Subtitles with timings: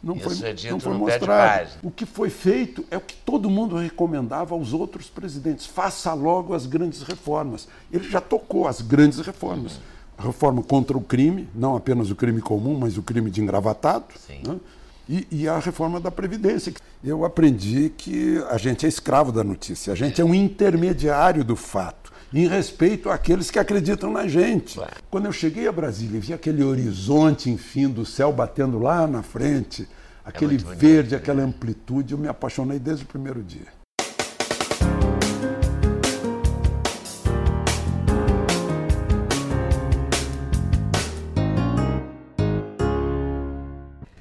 [0.02, 1.70] não Isso foi, é dito não foi mostrado.
[1.82, 5.66] O que foi feito é o que todo mundo recomendava aos outros presidentes.
[5.66, 7.68] Faça logo as grandes reformas.
[7.92, 9.80] Ele já tocou as grandes reformas.
[10.16, 14.04] A reforma contra o crime, não apenas o crime comum, mas o crime de engravatado.
[14.46, 14.60] Né?
[15.08, 16.72] E, e a reforma da Previdência.
[17.02, 21.56] Eu aprendi que a gente é escravo da notícia, a gente é um intermediário do
[21.56, 21.99] fato,
[22.32, 24.74] em respeito àqueles que acreditam na gente.
[24.74, 24.92] Claro.
[25.10, 29.22] Quando eu cheguei a Brasília e vi aquele horizonte, enfim, do céu batendo lá na
[29.22, 29.88] frente,
[30.24, 31.16] aquele muito bonito, verde, né?
[31.16, 33.66] aquela amplitude, eu me apaixonei desde o primeiro dia.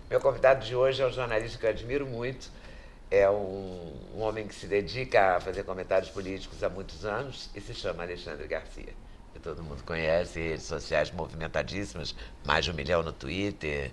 [0.10, 2.50] Meu convidado de hoje é um jornalista que eu admiro muito.
[3.12, 7.62] É um, um homem que se dedica a fazer comentários políticos há muitos anos e
[7.62, 8.94] se chama Alexandre Garcia.
[9.34, 13.92] Que todo mundo conhece, redes sociais movimentadíssimas, mais de um milhão no Twitter,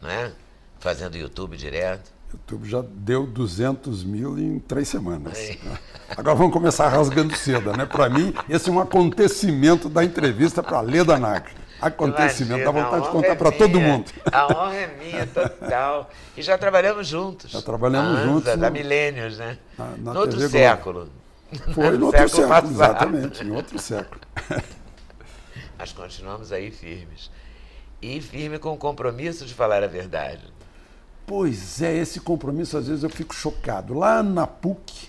[0.00, 0.32] não é?
[0.78, 2.12] Fazendo YouTube direto.
[2.32, 5.38] YouTube já deu 200 mil em três semanas.
[6.16, 7.86] Agora vamos começar rasgando seda, né?
[7.86, 11.59] Para mim, esse é um acontecimento da entrevista para Leda Nagre.
[11.80, 14.12] Acontecimento, dá Imagina, vontade de contar honra para é todo mundo.
[14.30, 16.10] A honra é minha, total.
[16.36, 17.50] E já trabalhamos juntos.
[17.50, 19.58] Já trabalhamos juntos Anza, Da no- Milênios, né?
[19.78, 20.50] na- na no outro TV Globo.
[20.76, 21.08] século.
[21.74, 24.20] Foi No no outro século século, exatamente, em outro século.
[25.78, 27.30] Mas continuamos aí firmes.
[28.02, 30.42] E firme com o compromisso de falar a verdade.
[31.26, 33.94] Pois é, esse compromisso às vezes eu fico chocado.
[33.94, 35.08] Lá na PUC,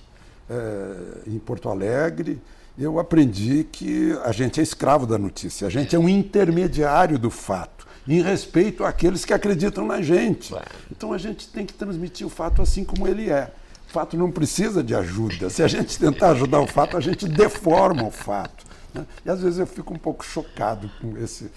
[0.50, 2.40] eh, em Porto Alegre,
[2.78, 7.30] eu aprendi que a gente é escravo da notícia, a gente é um intermediário do
[7.30, 10.54] fato, em respeito àqueles que acreditam na gente.
[10.90, 13.52] Então a gente tem que transmitir o fato assim como ele é.
[13.88, 15.50] O fato não precisa de ajuda.
[15.50, 18.66] Se a gente tentar ajudar o fato, a gente deforma o fato.
[18.94, 19.06] né?
[19.26, 21.52] E às vezes eu fico um pouco chocado com esse,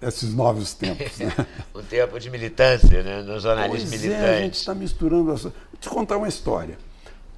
[0.00, 1.18] esses novos tempos.
[1.18, 1.32] Né?
[1.74, 3.22] Um tempo de militância, né?
[3.22, 4.24] No jornalismo Pois militante.
[4.24, 5.42] é, a gente está misturando as.
[5.42, 6.78] Vou te contar uma história.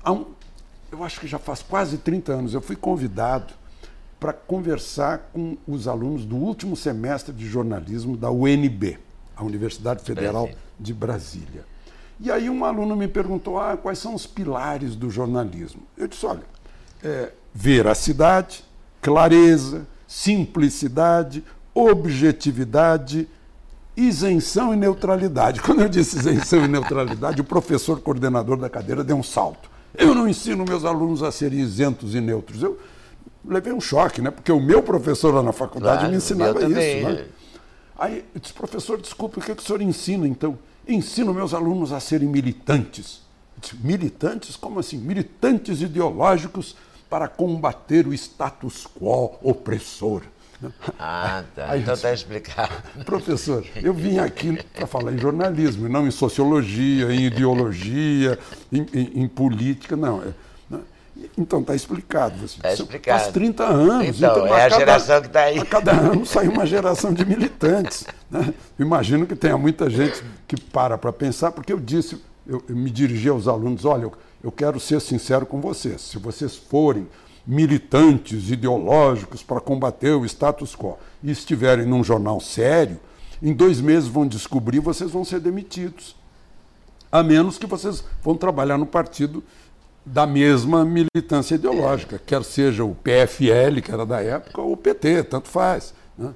[0.03, 0.27] Há um-
[0.95, 3.53] eu acho que já faz quase 30 anos, eu fui convidado
[4.21, 8.99] para conversar com os alunos do último semestre de jornalismo da UNB,
[9.37, 10.59] a Universidade Federal Brasília.
[10.79, 11.65] de Brasília.
[12.21, 15.83] E aí um aluno me perguntou ah, quais são os pilares do jornalismo.
[15.99, 16.45] Eu disse, olha,
[17.03, 18.65] é, veracidade,
[19.03, 21.43] clareza, simplicidade,
[21.75, 23.29] objetividade,
[23.97, 25.61] isenção e neutralidade.
[25.61, 29.74] Quando eu disse isenção e neutralidade, o professor coordenador da cadeira deu um salto.
[29.97, 32.63] Eu não ensino meus alunos a serem isentos e neutros.
[32.63, 32.79] Eu
[33.45, 34.31] levei um choque, né?
[34.31, 36.69] Porque o meu professor lá na faculdade Claro, me ensinava isso.
[36.71, 37.27] Né?
[37.97, 40.59] Aí eu disse, professor, desculpe, o que, que o senhor ensina então?
[40.87, 43.23] Ensino meus alunos a serem militantes.
[43.57, 44.57] Disse, militantes?
[44.57, 44.99] Como assim?
[44.99, 46.77] Militantes ideológicos
[47.09, 50.23] para combater o status quo opressor.
[50.99, 51.71] Ah, tá.
[51.71, 52.73] Aí- então tá explicado.
[53.05, 58.39] Professor, eu vim aqui para falar em jornalismo, não em sociologia, em ideologia,
[58.73, 60.23] em, em- em política, não.
[60.23, 60.29] É?
[61.39, 62.45] Então está explicado.
[62.45, 63.21] Assim, Tá Isso explicado.
[63.21, 64.17] Faz 30 anos.
[64.19, 65.59] Então, é a a geração que tá aí.
[65.59, 68.05] A cada ano sai uma geração de militantes.
[68.31, 68.53] né?
[68.79, 72.91] Imagino que tenha muita gente que para para pensar, porque eu disse, eu, eu me
[72.91, 76.01] dirigi aos alunos, olha, eu, eu quero ser sincero com vocês.
[76.01, 77.07] Se vocês forem
[77.47, 82.99] militantes ideológicos para combater o status quo e estiverem num jornal sério,
[83.43, 86.17] em dois meses vão descobrir vocês vão ser demitidos.
[87.13, 89.43] A menos que vocês vão trabalhar no partido
[90.05, 95.23] da mesma militância ideológica, quer seja o PFL, que era da época, ou o PT,
[95.25, 95.95] tanto faz.
[96.19, 96.33] né?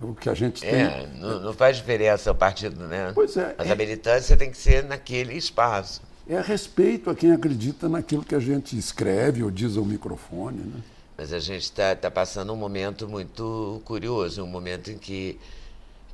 [0.00, 0.82] O que a gente tem.
[0.82, 3.12] É, não, não faz diferença o partido, né?
[3.14, 6.02] Pois é, Mas é- a militância tem que ser naquele espaço.
[6.28, 10.58] É respeito a quem acredita naquilo que a gente escreve ou diz ao microfone.
[10.58, 10.80] Né?
[11.18, 15.38] Mas a gente está tá passando um momento muito curioso, um momento em que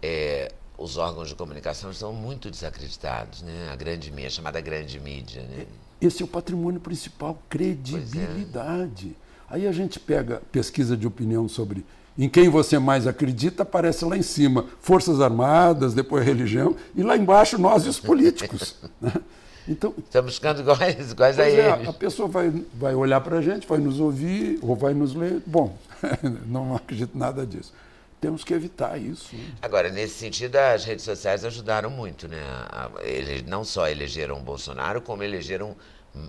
[0.03, 3.71] é, os órgãos de comunicação estão muito desacreditados, né?
[3.73, 5.67] A grande mídia, a chamada grande mídia, né?
[6.01, 9.15] Esse é o patrimônio principal, credibilidade.
[9.49, 11.85] Aí a gente pega pesquisa de opinião sobre
[12.19, 14.67] Em quem você mais acredita aparece lá em cima.
[14.81, 18.77] Forças Armadas, depois religião, e lá embaixo nós e os políticos.
[19.01, 19.13] Né?
[19.69, 21.89] Então, Estamos ficando iguais, iguais a é, eles.
[21.89, 25.43] a pessoa vai, vai olhar para a gente, vai nos ouvir ou vai nos ler.
[25.47, 25.77] Bom,
[26.47, 27.73] não acredito nada disso.
[28.21, 29.35] Temos que evitar isso.
[29.35, 29.45] Né?
[29.63, 32.39] Agora, nesse sentido, as redes sociais ajudaram muito, né?
[33.03, 35.75] Eles não só elegeram o Bolsonaro, como elegeram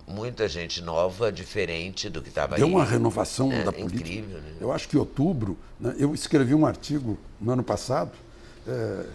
[0.07, 2.61] muita gente nova, diferente do que estava aí.
[2.61, 4.01] Deu uma renovação é, da política.
[4.01, 4.53] Incrível, né?
[4.61, 8.11] Eu acho que em outubro, né, eu escrevi um artigo no ano passado.
[8.67, 9.05] É,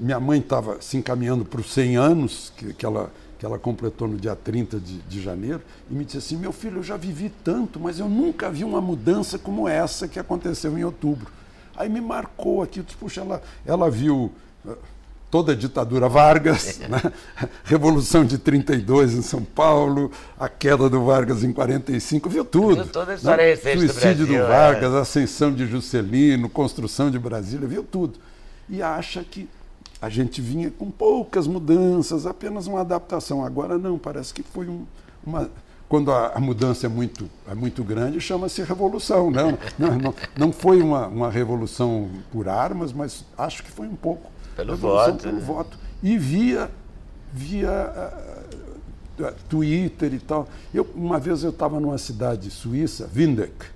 [0.00, 3.12] minha mãe estava se encaminhando para os 100 anos, que, que, ela,
[3.44, 5.60] que ela completou no dia 30 de, de janeiro,
[5.90, 8.80] e me disse assim: Meu filho, eu já vivi tanto, mas eu nunca vi uma
[8.80, 11.30] mudança como essa que aconteceu em outubro.
[11.76, 14.32] Aí me marcou aqui, disse, puxa, ela, ela viu
[15.30, 17.12] toda a ditadura Vargas, né?
[17.64, 22.76] Revolução de 32 em São Paulo, a queda do Vargas em 45, viu tudo.
[22.76, 23.50] Viu toda a história né?
[23.50, 25.00] recente Suicídio do, Brasil, do Vargas, é.
[25.00, 28.18] ascensão de Juscelino, construção de Brasília, viu tudo.
[28.70, 29.48] E acha que
[30.04, 33.44] a gente vinha com poucas mudanças, apenas uma adaptação.
[33.44, 34.84] Agora não, parece que foi um,
[35.26, 35.50] uma
[35.88, 39.30] quando a, a, mudança é muito, é muito grande, chama-se revolução.
[39.30, 43.96] Não, não, não, não foi uma, uma revolução por armas, mas acho que foi um
[43.96, 45.22] pouco pelo voto.
[45.22, 45.40] Pelo né?
[45.40, 45.78] voto.
[46.02, 46.70] E via,
[47.32, 48.12] via
[49.18, 50.48] uh, Twitter e tal.
[50.72, 53.66] Eu, uma vez eu estava numa cidade suíça, Windeck,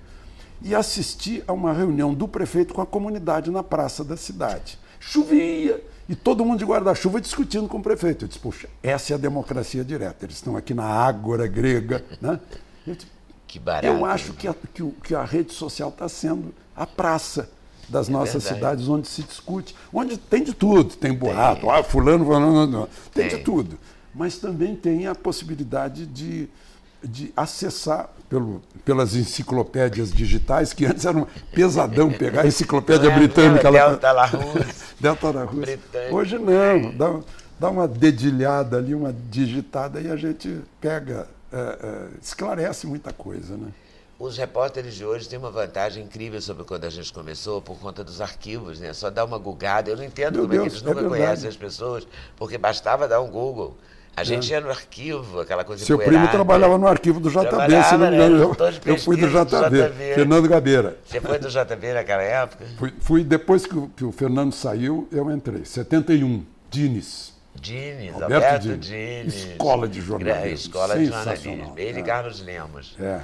[0.61, 4.77] e assisti a uma reunião do prefeito com a comunidade na praça da cidade.
[4.99, 8.25] Chovia e todo mundo de guarda-chuva discutindo com o prefeito.
[8.25, 10.25] Eu disse, puxa, essa é a democracia direta.
[10.25, 12.03] Eles estão aqui na ágora grega.
[12.19, 12.39] Né?
[12.87, 13.07] Eu, disse,
[13.47, 13.85] que barato.
[13.85, 17.47] Eu acho que a, que, que a rede social está sendo a praça
[17.87, 18.55] das é nossas verdade.
[18.55, 21.69] cidades onde se discute, onde tem de tudo, tem boato, tem.
[21.69, 23.77] ah, fulano, fulano, tem, tem de tudo.
[24.13, 26.49] Mas também tem a possibilidade de,
[27.03, 33.15] de acessar pelo, pelas enciclopédias digitais, que antes era um pesadão pegar a enciclopédia é,
[33.15, 33.71] britânica.
[33.71, 34.65] Delta La Rus.
[34.99, 35.69] Delta La Rus.
[36.11, 37.19] Hoje não, dá,
[37.59, 43.57] dá uma dedilhada ali, uma digitada e a gente pega, é, é, esclarece muita coisa,
[43.57, 43.71] né?
[44.19, 48.03] Os repórteres de hoje têm uma vantagem incrível sobre quando a gente começou, por conta
[48.03, 48.91] dos arquivos, né?
[48.91, 49.89] Só dá uma gugada.
[49.89, 52.05] Eu não entendo Meu como Deus, é que eles nunca é conhecem as pessoas,
[52.35, 53.77] porque bastava dar um Google.
[54.15, 54.57] A gente é.
[54.57, 58.15] ia no arquivo, aquela coisa Seu primo trabalhava no arquivo do JB, se não me
[58.15, 58.37] engano.
[58.37, 58.43] Né?
[58.43, 60.97] Eu, eu fui do JB, do JB, Fernando Gabeira.
[61.05, 62.65] Você foi do JB naquela época?
[62.77, 65.63] Fui, fui depois que o, que o, Fernando saiu, eu entrei.
[65.63, 67.33] 71, Dines.
[67.55, 69.35] Dines, Alberto, Alberto Dines.
[69.35, 70.53] Escola de jornalismo.
[70.53, 71.73] Escola de jornalismo.
[71.77, 72.95] Ele e Carlos Lemos.
[72.99, 73.21] É.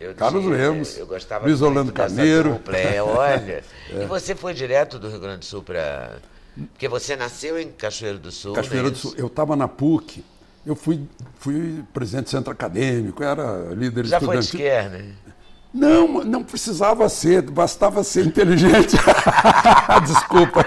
[0.00, 2.52] Eu Carlos Lemos, eu gostava Luiz Orlando Carneiro.
[2.52, 3.64] Dupla, é, olha.
[3.90, 4.02] é.
[4.02, 6.18] E você foi direto do Rio Grande do Sul para.
[6.72, 8.54] Porque você nasceu em Cachoeiro do Sul.
[8.54, 9.14] Cachoeiro é do Sul.
[9.16, 10.24] Eu estava na PUC.
[10.66, 11.08] Eu fui,
[11.38, 14.18] fui presidente do centro acadêmico, era líder Já estudantil.
[14.18, 15.04] Já foi de esquerda?
[15.72, 18.96] Não, não precisava ser, bastava ser inteligente.
[20.06, 20.66] Desculpa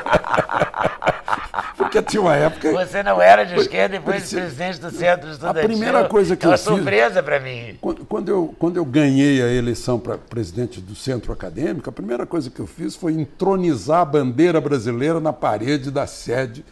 [1.91, 2.71] porque tinha uma época.
[2.71, 5.61] Você não era de esquerda depois de presidente do centro estudantil.
[5.61, 6.67] A primeira coisa que é uma eu fiz.
[6.67, 7.77] surpresa para mim.
[7.81, 12.25] Quando, quando, eu, quando eu ganhei a eleição para presidente do centro acadêmico, a primeira
[12.25, 16.63] coisa que eu fiz foi entronizar a bandeira brasileira na parede da sede.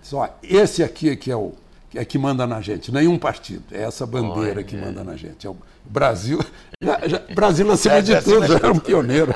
[0.00, 1.52] Só esse aqui é que é o
[1.94, 3.64] é que manda na gente, nenhum partido.
[3.70, 4.64] É essa bandeira Olha.
[4.64, 5.46] que manda na gente.
[5.46, 6.40] É o Brasil,
[6.80, 9.32] já, já, Brasil acima de tudo, já era um pioneiro.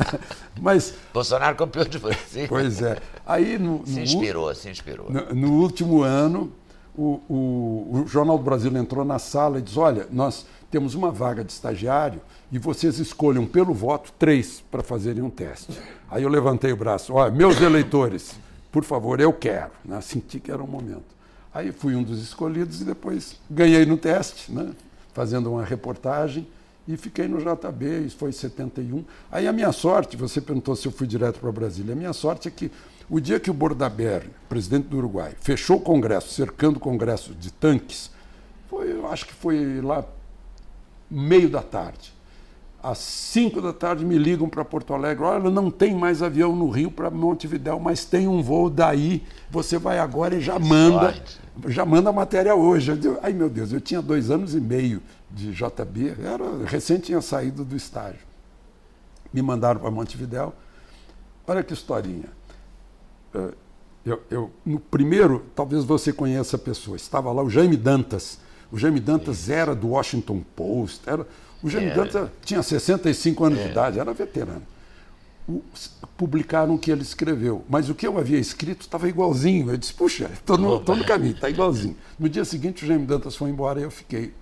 [0.60, 2.46] Mas Bolsonaro copiou de você.
[2.48, 2.98] Pois é.
[3.26, 5.10] Aí no, se inspirou, se inspirou.
[5.10, 6.52] No, no último ano,
[6.96, 11.10] o, o, o, Jornal do Brasil entrou na sala e disse: olha, nós temos uma
[11.10, 15.78] vaga de estagiário e vocês escolham pelo voto três para fazerem um teste.
[16.10, 18.34] Aí eu levantei o braço: olha, meus eleitores,
[18.70, 19.70] por favor, eu quero.
[19.84, 20.00] Né?
[20.00, 21.11] Senti que era o momento.
[21.54, 24.72] Aí fui um dos escolhidos e depois ganhei no teste, né?
[25.12, 26.46] fazendo uma reportagem
[26.86, 29.04] e fiquei no JB, isso foi em 71.
[29.30, 32.48] Aí a minha sorte, você perguntou se eu fui direto para Brasília, a minha sorte
[32.48, 32.70] é que
[33.08, 37.52] o dia que o Bordaberry, presidente do Uruguai, fechou o Congresso, cercando o Congresso de
[37.52, 38.10] tanques,
[38.68, 40.04] foi, eu acho que foi lá
[41.10, 42.11] meio da tarde.
[42.82, 46.68] Às 5 da tarde me ligam para Porto Alegre, olha, não tem mais avião no
[46.68, 51.14] Rio para Montevidéu, mas tem um voo daí, você vai agora e já manda,
[51.68, 52.96] já manda a matéria hoje.
[52.96, 57.20] Digo, Ai meu Deus, eu tinha dois anos e meio de JB, era, recém tinha
[57.20, 58.20] saído do estágio.
[59.32, 60.52] Me mandaram para Montevidéu.
[61.46, 62.28] Olha que historinha.
[63.32, 63.54] Eh,
[64.04, 68.40] eu, eu, no primeiro, talvez você conheça a pessoa, estava lá o Jaime Dantas.
[68.72, 71.26] O Jaime Dantas era do Washington Post, era
[71.62, 71.94] o Jaime é.
[71.94, 73.64] Dantas tinha 65 anos é.
[73.64, 74.62] de idade, era veterano.
[75.48, 75.62] O,
[76.16, 79.70] publicaram o que ele escreveu, mas o que eu havia escrito estava igualzinho.
[79.70, 81.96] Eu disse, puxa, estou no, no, caminho, está igualzinho.
[82.18, 84.32] No dia seguinte, o Jaime Dantas foi embora e eu fiquei.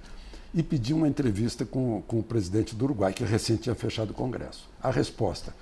[0.53, 4.15] E pedi uma entrevista com, com o presidente do Uruguai, que recém tinha fechado o
[4.15, 4.69] Congresso.
[4.83, 5.55] A resposta: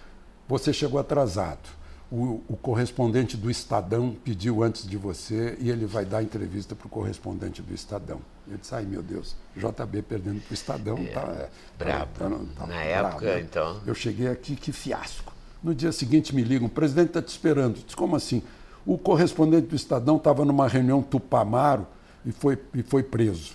[0.48, 1.77] você chegou atrasado.
[2.10, 6.86] O, o, correspondente do Estadão pediu antes de você e ele vai dar entrevista para
[6.86, 8.20] o correspondente do Estadão.
[8.50, 10.96] Eu disse, ai meu Deus, JB perdendo para o Estadão.
[10.96, 11.48] É, tá, é,
[11.78, 12.10] brabo.
[12.18, 13.40] Tá, tá, tá, Na época, né?
[13.40, 13.80] então.
[13.86, 15.34] Eu cheguei aqui, que fiasco.
[15.62, 17.76] No dia seguinte me ligam, o presidente está te esperando.
[17.76, 18.42] Eu disse, como assim?
[18.86, 21.86] O correspondente do Estadão estava numa reunião Tupamaro
[22.24, 23.52] e foi, e foi preso.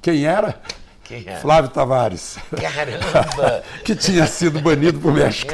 [0.00, 0.62] Quem era?
[1.06, 1.40] Quem era?
[1.40, 2.36] Flávio Tavares.
[2.60, 3.62] Caramba!
[3.84, 5.52] que tinha sido banido por México.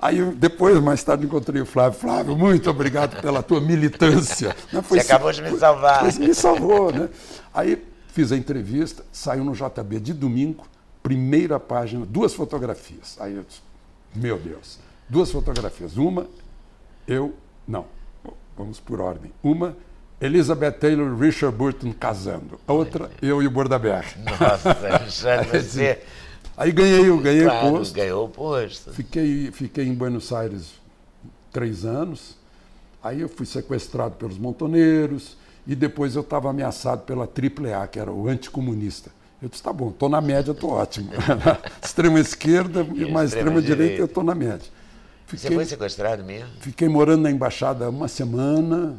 [0.00, 1.98] Aí depois, mais tarde, encontrei o Flávio.
[1.98, 4.54] Flávio, muito obrigado pela tua militância.
[4.72, 6.04] Não, foi Você acabou de me salvar.
[6.04, 7.08] Me salvou, né?
[7.52, 10.66] Aí fiz a entrevista, saiu no JB de domingo,
[11.02, 13.16] primeira página, duas fotografias.
[13.20, 13.60] Aí eu disse,
[14.14, 15.96] meu Deus, duas fotografias.
[15.96, 16.26] Uma,
[17.06, 17.34] eu,
[17.66, 17.86] não,
[18.56, 19.32] vamos por ordem.
[19.42, 19.76] Uma,
[20.20, 22.58] Elizabeth Taylor e Richard Burton casando.
[22.66, 24.04] A outra, eu e o Bordaber.
[24.24, 24.76] Nossa,
[25.10, 26.02] já você...
[26.56, 27.94] Aí ganhei, ganhei claro, o posto.
[27.94, 28.92] Ganhou o posto.
[28.92, 30.72] Fiquei, fiquei em Buenos Aires
[31.52, 32.36] três anos.
[33.02, 38.10] Aí eu fui sequestrado pelos montoneiros e depois eu estava ameaçado pela AAA, que era
[38.10, 39.10] o anticomunista.
[39.42, 41.10] Eu disse, tá bom, estou na média, estou ótimo.
[41.82, 44.70] extrema esquerda e mais extrema, direita, eu estou na média.
[45.26, 46.48] Fiquei, Você foi sequestrado mesmo?
[46.60, 48.96] Fiquei morando na embaixada uma semana,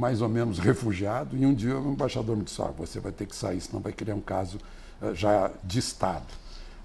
[0.00, 3.26] mais ou menos refugiado, e um dia o embaixador me disse, ah, você vai ter
[3.26, 4.58] que sair, senão vai criar um caso
[5.02, 6.26] uh, já de Estado.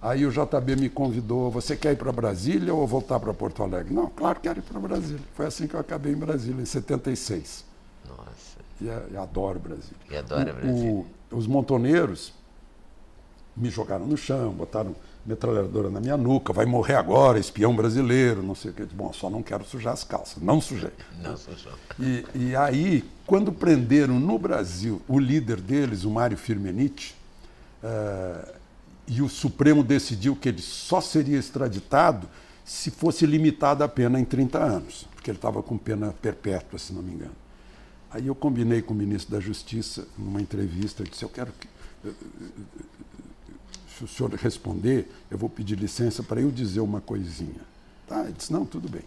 [0.01, 3.93] Aí o JB me convidou, você quer ir para Brasília ou voltar para Porto Alegre?
[3.93, 5.21] Não, claro que quero ir para Brasília.
[5.33, 7.63] Foi assim que eu acabei em Brasília, em 76.
[8.05, 8.25] Nossa.
[8.81, 9.97] E, e adoro Brasília.
[10.11, 10.91] E adoro Brasília.
[10.91, 12.33] O, os montoneiros
[13.55, 14.93] me jogaram no chão, botaram
[15.25, 18.83] metralhadora na minha nuca, vai morrer agora, espião brasileiro, não sei o que.
[18.85, 20.41] Bom, só não quero sujar as calças.
[20.41, 20.91] Não sujei.
[21.21, 21.73] Não sujou.
[21.99, 27.15] E, e aí, quando prenderam no Brasil o líder deles, o Mário Firmenich,
[27.83, 28.53] uh,
[29.07, 32.27] e o Supremo decidiu que ele só seria extraditado
[32.63, 36.93] se fosse limitada a pena em 30 anos, porque ele estava com pena perpétua, se
[36.93, 37.35] não me engano.
[38.09, 41.67] Aí eu combinei com o ministro da Justiça, numa entrevista, eu disse, eu quero que
[43.97, 47.61] se o senhor responder, eu vou pedir licença para eu dizer uma coisinha.
[48.07, 48.23] Tá?
[48.23, 49.03] Ele disse, não, tudo bem.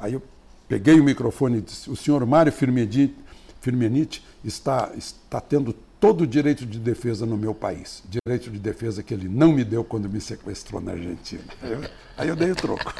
[0.00, 0.22] Aí eu
[0.68, 6.64] peguei o microfone e disse, o senhor Mário Firmenich está, está tendo todo o direito
[6.66, 8.02] de defesa no meu país.
[8.08, 11.44] Direito de defesa que ele não me deu quando me sequestrou na Argentina.
[11.62, 11.80] Aí eu,
[12.16, 12.92] aí eu dei o troco.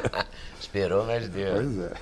[0.58, 1.54] Esperou, mas deu.
[1.54, 1.92] Pois é.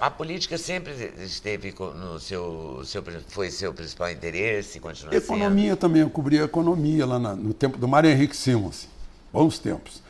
[0.00, 5.76] A, política sempre esteve no seu, seu, foi seu principal interesse, continua Economia sendo.
[5.76, 8.88] também, eu cobri a economia lá na, no tempo do Mário Henrique Simons.
[9.30, 10.02] Bons tempos.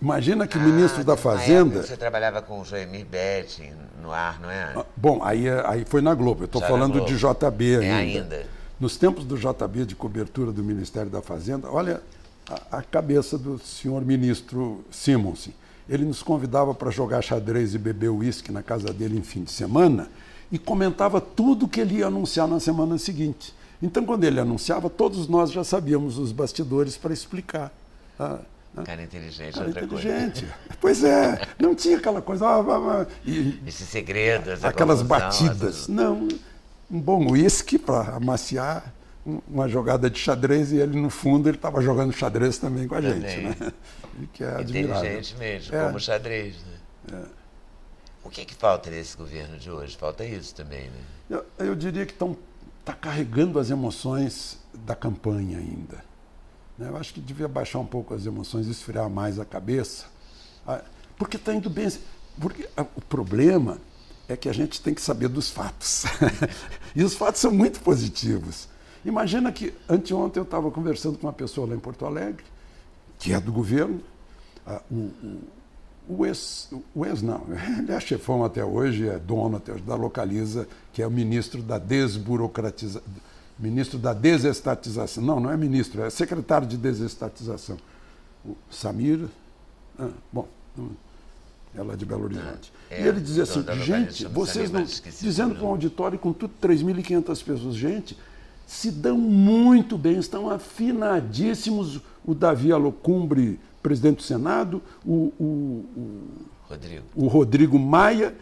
[0.00, 1.82] Imagina que o ah, ministro da Fazenda.
[1.82, 4.72] Você trabalhava com o Joemir Betti no ar, não é?
[4.74, 6.42] Ah, bom, aí, aí foi na Globo.
[6.42, 7.84] Eu estou falando de JB ainda.
[7.84, 8.46] É ainda.
[8.80, 12.02] Nos tempos do JB de cobertura do Ministério da Fazenda, olha
[12.48, 15.54] a, a cabeça do senhor ministro Simonsen
[15.88, 19.50] ele nos convidava para jogar xadrez e beber uísque na casa dele em fim de
[19.50, 20.08] semana
[20.50, 23.54] e comentava tudo que ele ia anunciar na semana seguinte.
[23.82, 27.72] Então, quando ele anunciava, todos nós já sabíamos os bastidores para explicar.
[28.18, 28.38] Ah,
[28.74, 28.84] né?
[28.84, 30.40] Cara inteligente, Cara outra inteligente.
[30.40, 30.54] Coisa.
[30.80, 32.46] Pois é, não tinha aquela coisa.
[32.46, 35.88] Ah, ah, ah, e, Esse segredo, essa aquelas batidas.
[35.88, 36.28] Não,
[36.90, 38.92] um bom uísque para amaciar
[39.24, 43.02] uma jogada de xadrez e ele no fundo ele estava jogando xadrez também com a
[43.02, 43.20] também.
[43.20, 43.72] gente, né?
[44.32, 44.60] que é.
[44.60, 45.86] Inteligente mesmo, é.
[45.86, 47.18] como xadrez, né?
[47.20, 47.42] É.
[48.24, 49.96] O que, que falta nesse governo de hoje?
[49.96, 51.00] Falta isso também, né?
[51.28, 52.36] Eu, eu diria que estão
[52.84, 56.04] tá carregando as emoções da campanha ainda.
[56.78, 56.88] Né?
[56.88, 60.06] Eu acho que devia baixar um pouco as emoções, esfriar mais a cabeça,
[61.16, 61.88] porque está indo bem.
[62.40, 63.78] Porque o problema
[64.28, 66.04] é que a gente tem que saber dos fatos.
[66.94, 68.68] e os fatos são muito positivos.
[69.04, 72.44] Imagina que anteontem eu estava conversando com uma pessoa lá em Porto Alegre,
[73.18, 74.00] que é do governo,
[74.90, 75.40] o, o,
[76.08, 77.44] o, ex, o ex não,
[77.78, 81.62] ele é chefão até hoje, é dono até hoje da Localiza, que é o ministro
[81.62, 83.02] da desburocratização,
[83.58, 85.22] ministro da desestatização.
[85.22, 87.76] Não, não é ministro, é secretário de desestatização.
[88.44, 89.26] O Samir,
[89.98, 90.48] ah, bom,
[91.74, 92.72] ela é de Belo Horizonte.
[92.90, 94.84] É, e ele dizia assim, gente, vocês não...
[94.84, 98.16] Dizendo para um auditório com tudo 3.500 pessoas, gente
[98.72, 102.00] se dão muito bem, estão afinadíssimos.
[102.24, 106.28] O Davi Alocumbre, presidente do Senado, o, o, o,
[106.68, 107.04] Rodrigo.
[107.14, 108.34] o Rodrigo Maia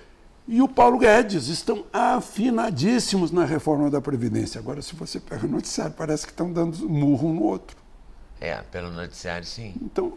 [0.46, 4.60] e o Paulo Guedes estão afinadíssimos na reforma da Previdência.
[4.60, 7.76] Agora, se você pega o noticiário, parece que estão dando murro um no outro.
[8.40, 9.74] É, pelo noticiário, sim.
[9.82, 10.12] Então,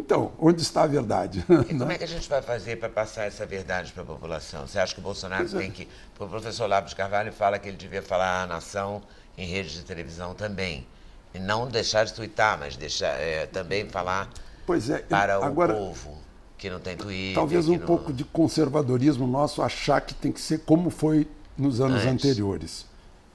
[0.00, 1.44] então, onde está a verdade?
[1.68, 4.66] E como é que a gente vai fazer para passar essa verdade para a população?
[4.66, 5.58] Você acha que o Bolsonaro é.
[5.58, 5.86] tem que.
[6.18, 9.02] O professor Lápis Carvalho fala que ele devia falar à nação
[9.36, 10.86] em redes de televisão também.
[11.34, 14.28] E não deixar de twittar, mas deixar, é, também falar
[14.66, 16.18] pois é, para agora, o povo
[16.56, 17.34] que não tem Twitter.
[17.34, 17.86] Talvez um não...
[17.86, 22.24] pouco de conservadorismo nosso achar que tem que ser como foi nos anos Antes.
[22.24, 22.86] anteriores.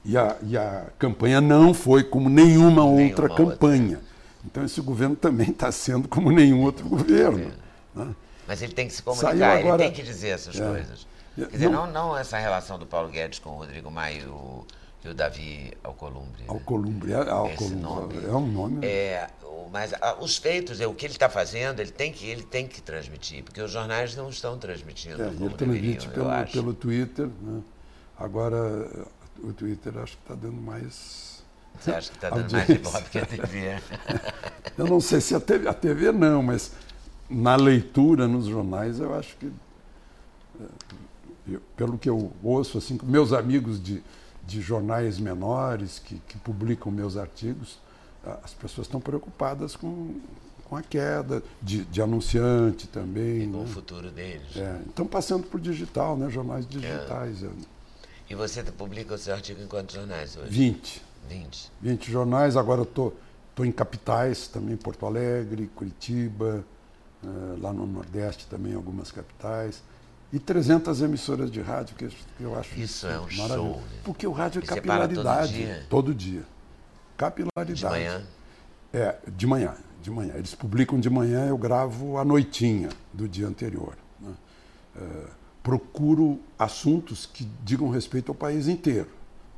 [0.04, 3.96] E a, e a campanha não foi como nenhuma, nenhuma outra campanha.
[3.96, 4.15] Outra.
[4.46, 7.52] Então esse governo também está sendo como nenhum outro governo.
[7.94, 8.14] Né?
[8.46, 11.06] Mas ele tem que se comunicar, agora, ele tem que dizer essas é, coisas.
[11.34, 14.64] Quer dizer, não, não, essa relação do Paulo Guedes com o Rodrigo Maia e o,
[15.04, 16.42] e o Davi Alcolumbre.
[16.42, 16.48] Né?
[16.48, 18.86] Alcolumbre, é, Alcolumbre nome, é um nome.
[18.86, 19.28] É,
[19.70, 22.66] mas a, os feitos, é, o que ele está fazendo, ele tem, que, ele tem
[22.66, 25.22] que transmitir, porque os jornais não estão transmitindo.
[25.22, 27.26] É, ele transmite pelo, pelo Twitter.
[27.26, 27.60] Né?
[28.18, 29.06] Agora,
[29.42, 31.35] o Twitter acho que está dando mais.
[31.80, 33.80] Você acha que está dando mais ibope que a TV?
[34.78, 36.72] eu não sei se a TV, a TV não, mas
[37.28, 39.46] na leitura nos jornais eu acho que.
[40.60, 40.64] É,
[41.48, 44.02] eu, pelo que eu ouço, assim, meus amigos de,
[44.44, 47.78] de jornais menores que, que publicam meus artigos,
[48.42, 50.16] as pessoas estão preocupadas com,
[50.64, 53.42] com a queda de, de anunciante também.
[53.42, 53.64] E com né?
[53.64, 54.56] o futuro deles.
[54.56, 56.28] É, estão passando por digital, né?
[56.28, 57.44] jornais digitais.
[57.44, 57.48] É.
[58.28, 60.50] E você publica o seu artigo em quantos jornais hoje?
[60.50, 61.05] 20.
[61.28, 61.72] 20.
[61.80, 63.16] 20 jornais, agora eu estou tô,
[63.56, 66.64] tô em capitais também, Porto Alegre, Curitiba,
[67.22, 69.82] uh, lá no Nordeste também algumas capitais.
[70.32, 72.08] E 300 emissoras de rádio, que
[72.40, 73.76] eu acho isso é um show.
[73.76, 73.82] Né?
[74.04, 75.52] Porque o rádio é capilaridade.
[75.52, 75.86] Todo dia?
[75.88, 76.42] todo dia.
[77.16, 77.74] Capilaridade.
[77.74, 78.22] De manhã?
[78.92, 79.74] É, de manhã.
[80.02, 80.34] De manhã.
[80.34, 83.96] Eles publicam de manhã, eu gravo à noitinha do dia anterior.
[84.20, 84.34] Né?
[84.96, 85.30] Uh,
[85.62, 89.08] procuro assuntos que digam respeito ao país inteiro,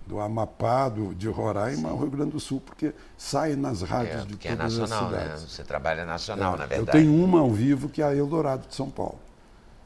[0.09, 4.25] do Amapá, do, de Roraima ao Rio Grande do Sul, porque sai nas rádios é,
[4.25, 5.43] de é todas é nacional, as cidades.
[5.43, 5.49] Né?
[5.49, 6.99] Você trabalha nacional, é, na verdade.
[6.99, 9.19] Eu tenho uma ao vivo que é a Eldorado de São Paulo,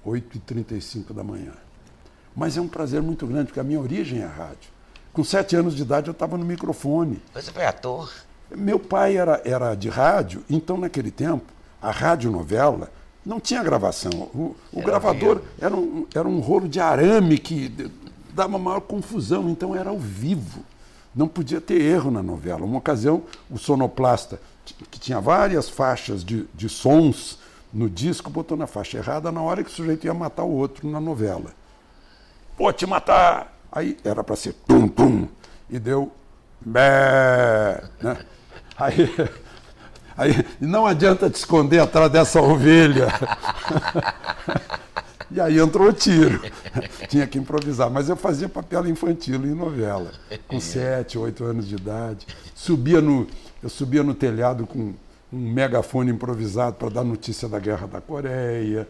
[0.06, 1.52] 8h35 da manhã.
[2.36, 4.70] Mas é um prazer muito grande, porque a minha origem é a rádio.
[5.12, 7.20] Com sete anos de idade eu estava no microfone.
[7.34, 8.10] Você foi ator?
[8.54, 12.90] Meu pai era, era de rádio, então naquele tempo, a radionovela
[13.26, 14.12] não tinha gravação.
[14.12, 17.90] O, o gravador era um, era um rolo de arame que
[18.32, 20.64] dava maior confusão, então era ao vivo.
[21.14, 22.64] Não podia ter erro na novela.
[22.64, 24.40] Uma ocasião, o sonoplasta,
[24.90, 27.38] que tinha várias faixas de, de sons
[27.72, 30.88] no disco, botou na faixa errada na hora que o sujeito ia matar o outro
[30.88, 31.52] na novela.
[32.56, 33.52] Vou te matar!
[33.70, 35.26] Aí era para ser tum, tum,
[35.68, 36.12] e deu
[36.60, 38.18] bé, né?
[38.76, 39.10] Aí
[40.16, 43.08] Aí não adianta te esconder atrás dessa ovelha.
[45.34, 46.40] e aí entrou o tiro.
[47.08, 47.90] Tinha que improvisar.
[47.90, 50.10] Mas eu fazia papel infantil em novela,
[50.46, 52.26] com sete, oito anos de idade.
[52.54, 53.26] Subia no,
[53.62, 54.94] eu subia no telhado com
[55.32, 58.86] um megafone improvisado para dar notícia da Guerra da Coreia,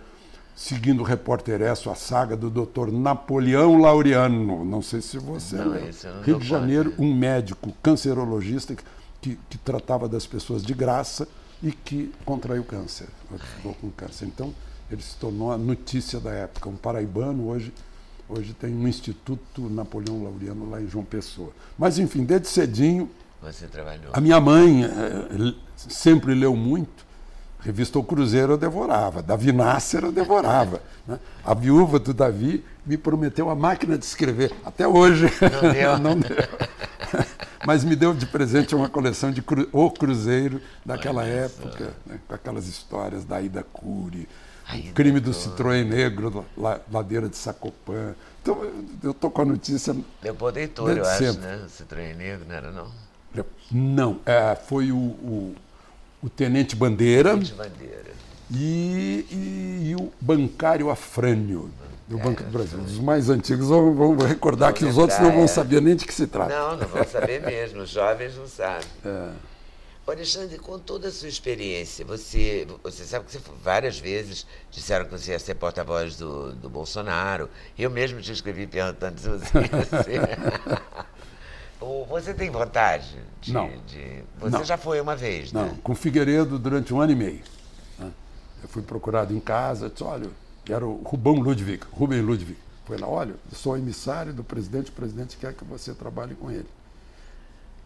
[0.56, 4.64] seguindo o repórter Esso, a saga do doutor Napoleão Laureano.
[4.64, 5.90] Não sei se você não, lembra.
[6.24, 8.74] Rio de Janeiro, um médico cancerologista
[9.20, 11.28] que, que tratava das pessoas de graça
[11.62, 13.06] e que contraiu câncer,
[13.56, 14.26] ficou com câncer.
[14.26, 14.52] Então,
[14.94, 16.68] ele se tornou a notícia da época.
[16.68, 17.72] Um paraibano hoje,
[18.28, 21.50] hoje tem um Instituto Napoleão Laureano lá em João Pessoa.
[21.78, 23.10] Mas, enfim, desde cedinho.
[23.42, 24.10] Você trabalhou.
[24.12, 27.12] A minha mãe eh, sempre leu muito.
[27.60, 30.80] Revista O Cruzeiro eu devorava, Davi Nasser eu devorava.
[31.04, 31.18] Né?
[31.44, 34.52] A viúva do Davi me prometeu a máquina de escrever.
[34.64, 35.98] Até hoje não deu.
[35.98, 36.36] não deu
[37.66, 42.34] mas me deu de presente uma coleção de cru, O Cruzeiro daquela época, né, com
[42.34, 44.28] aquelas histórias da Ida Cury,
[44.80, 46.44] o crime do Citroën Negro,
[46.90, 48.14] ladeira de Sacopã.
[48.42, 48.58] Então,
[49.02, 49.94] eu estou com a notícia.
[50.22, 51.26] Leopoldo Heitor, eu sempre.
[51.26, 51.64] acho, né?
[51.64, 52.88] O Citroën Negro, não era não?
[53.70, 55.54] Não, é, foi o, o,
[56.22, 57.30] o Tenente Bandeira.
[57.30, 58.12] Tenente Bandeira.
[58.50, 61.70] E, e, e, o bancário Afrânio
[62.06, 62.78] do é, Banco do Brasil.
[62.80, 65.46] Os mais antigos vão, vão recordar que os outros não vão é.
[65.46, 66.54] saber nem de que se trata.
[66.54, 67.80] Não, não vão saber mesmo.
[67.80, 68.86] Os jovens não sabem.
[69.04, 69.30] É.
[70.10, 75.12] Alexandre, com toda a sua experiência, você, você sabe que você várias vezes disseram que
[75.12, 77.48] você ia ser porta-voz do, do Bolsonaro.
[77.78, 80.20] Eu mesmo te escrevi perguntando se você ia ser.
[82.08, 83.52] Você tem vontade de.
[83.52, 83.68] Não.
[83.88, 84.64] De, você não.
[84.64, 85.64] já foi uma vez, não.
[85.64, 85.78] né?
[85.82, 87.42] Com Figueiredo durante um ano e meio.
[87.98, 88.12] Né?
[88.62, 90.30] Eu fui procurado em casa, disse, olha,
[90.68, 92.56] era o Rubão Ludwig, Rubem Ludwig.
[92.84, 96.68] Foi lá, olha, sou emissário do presidente, o presidente quer que você trabalhe com ele.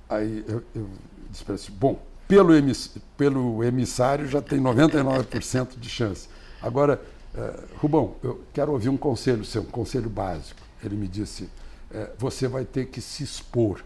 [0.09, 0.89] Aí eu, eu
[1.31, 6.29] disse para assim, bom, pelo, emiss, pelo emissário já tem 99% de chance.
[6.61, 7.01] Agora,
[7.35, 10.61] uh, Rubão, eu quero ouvir um conselho seu, um conselho básico.
[10.83, 13.83] Ele me disse, uh, você vai ter que se expor.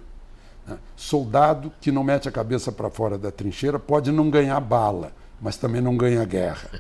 [0.67, 0.79] Né?
[0.97, 5.57] Soldado que não mete a cabeça para fora da trincheira pode não ganhar bala, mas
[5.57, 6.71] também não ganha guerra.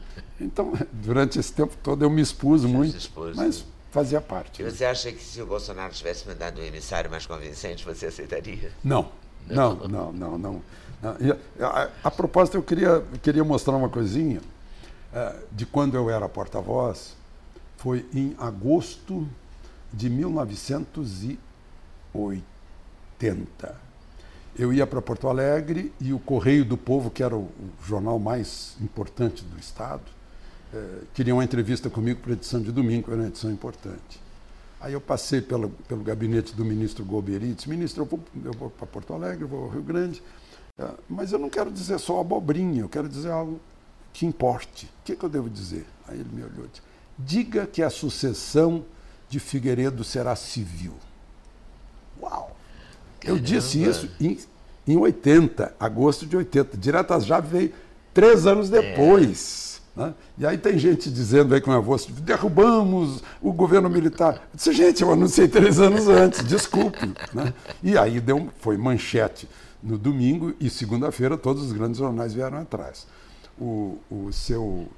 [0.41, 4.63] Então, durante esse tempo todo eu me expus muito, expôs, mas fazia parte.
[4.63, 4.71] E né?
[4.71, 8.73] você acha que se o Bolsonaro tivesse mandado um emissário mais convincente, você aceitaria?
[8.83, 9.11] Não,
[9.49, 10.63] não, não, não, não.
[11.03, 11.17] A,
[11.65, 14.41] a, a, propósito, eu queria, queria mostrar uma coisinha
[15.13, 17.17] é, de quando eu era porta-voz.
[17.77, 19.27] Foi em agosto
[19.93, 21.41] de 1980.
[24.59, 27.49] Eu ia para Porto Alegre e o Correio do Povo, que era o,
[27.87, 30.03] jornal mais importante do Estado,
[30.73, 34.21] é, queria uma entrevista comigo para a edição de domingo, era uma edição importante.
[34.81, 38.53] Aí eu passei pelo, pelo gabinete do ministro Golbery e disse, ministro, eu vou, eu
[38.53, 40.23] vou para Porto Alegre, eu vou ao Rio Grande,
[40.79, 43.61] é, mas eu não quero dizer só abobrinha, eu quero dizer algo
[44.13, 44.87] que importe.
[44.87, 45.87] O que, que eu devo dizer?
[46.09, 46.83] Aí ele me olhou e disse:
[47.19, 48.85] diga que a sucessão
[49.29, 50.95] de Figueiredo será civil.
[52.21, 52.57] Uau!
[53.23, 54.39] Eu disse isso em,
[54.87, 56.77] em 80, agosto de 80.
[56.77, 57.73] Diretas já veio
[58.15, 58.81] três anos é.
[58.81, 59.67] depois.
[59.67, 59.70] É.
[60.01, 60.15] Né?
[60.39, 64.37] E aí tem gente dizendo aí com a voz, derrubamos o governo militar.
[64.37, 67.13] Eu disse, gente, eu anunciei três anos antes, desculpe.
[67.35, 67.53] Né?
[67.83, 69.47] E aí deu, foi manchete
[69.83, 73.07] no domingo e segunda-feira todos os grandes jornais vieram atrás.
[73.61, 74.89] O, o seu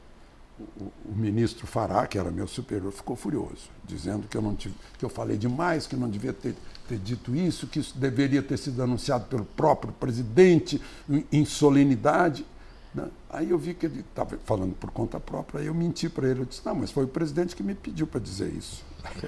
[0.76, 4.76] o, o, ministro Fará, que era meu superior, ficou furioso, dizendo que eu não tive,
[4.96, 6.54] que eu falei demais, que não devia ter,
[6.88, 12.46] ter dito isso, que isso deveria ter sido anunciado pelo próprio presidente em, em solenidade.
[12.94, 13.08] Né?
[13.30, 16.40] Aí eu vi que ele estava falando por conta própria, aí eu menti para ele.
[16.40, 18.84] Eu disse, não, mas foi o presidente que me pediu para dizer isso.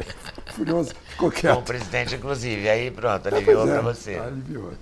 [0.55, 1.55] Furioso, ficou quieto.
[1.55, 2.68] Com o presidente, inclusive.
[2.68, 4.16] Aí pronto, aliviou é, para você.
[4.16, 4.72] Aliviou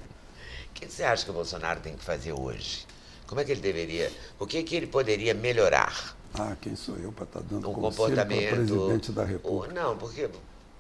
[0.87, 2.87] que você acha que o Bolsonaro tem que fazer hoje?
[3.27, 4.11] Como é que ele deveria.
[4.39, 6.17] O que, que ele poderia melhorar?
[6.35, 9.75] Ah, quem sou eu para estar tá dando um comportamento para presidente da República?
[9.75, 10.29] não, porque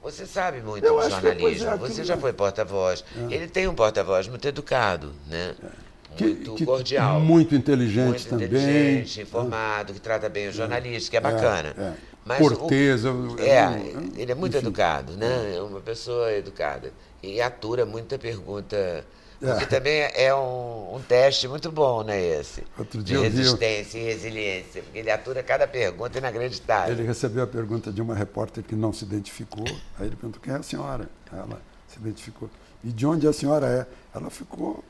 [0.02, 1.70] você sabe muito do jornalismo.
[1.70, 3.04] É, você já foi porta-voz.
[3.16, 3.34] É.
[3.34, 5.54] Ele tem um porta-voz muito educado, né?
[5.62, 5.91] É.
[6.20, 7.20] Muito que, cordial.
[7.20, 8.46] Muito inteligente muito também.
[8.46, 11.74] inteligente, informado, que trata bem o jornalista, que é, é bacana.
[11.78, 11.92] É,
[12.24, 13.04] Mas Cortês.
[13.04, 13.80] O, é,
[14.16, 15.54] ele é muito enfim, educado, né?
[15.56, 16.92] É uma pessoa educada.
[17.22, 19.04] E atura muita pergunta
[19.42, 19.58] é.
[19.58, 22.62] Que também é um, um, teste muito bom, né, esse?
[22.78, 26.94] Outro dia de resistência e resiliência, porque ele atura cada pergunta inacreditável.
[26.94, 29.66] Ele recebeu a pergunta de uma repórter que não se identificou,
[29.98, 31.10] aí ele perguntou, quem é a senhora?
[31.32, 32.48] Ela se identificou.
[32.84, 34.16] E de onde a senhora é?
[34.16, 34.84] Ela ficou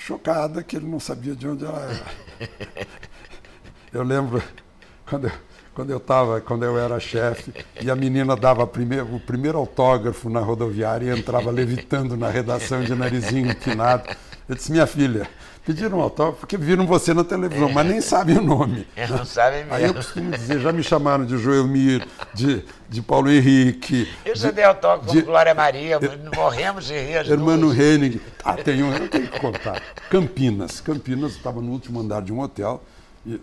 [0.00, 2.48] chocada que ele não sabia de onde ela era.
[3.92, 4.42] Eu lembro,
[5.08, 5.32] quando eu,
[5.74, 10.30] quando eu tava, quando eu era chefe, e a menina dava primeiro, o primeiro autógrafo
[10.30, 14.08] na rodoviária e entrava levitando na redação de narizinho empinado.
[14.48, 15.28] Eu disse, minha filha,
[15.64, 18.86] pediram um autógrafo porque viram você na televisão, mas nem sabem o nome.
[18.96, 19.74] É, não sabem mesmo.
[19.74, 24.08] Aí eu costumo dizer, já me chamaram de Joelmir, de, de Paulo Henrique.
[24.24, 25.98] Eu já de, dei autógrafo de, Glória Maria,
[26.34, 27.30] morremos de rir.
[27.30, 28.20] Hermano Henning.
[28.44, 29.80] Ah, tem um, eu tenho que contar.
[30.10, 30.80] Campinas.
[30.80, 32.82] Campinas, estava no último andar de um hotel.
[33.24, 33.40] E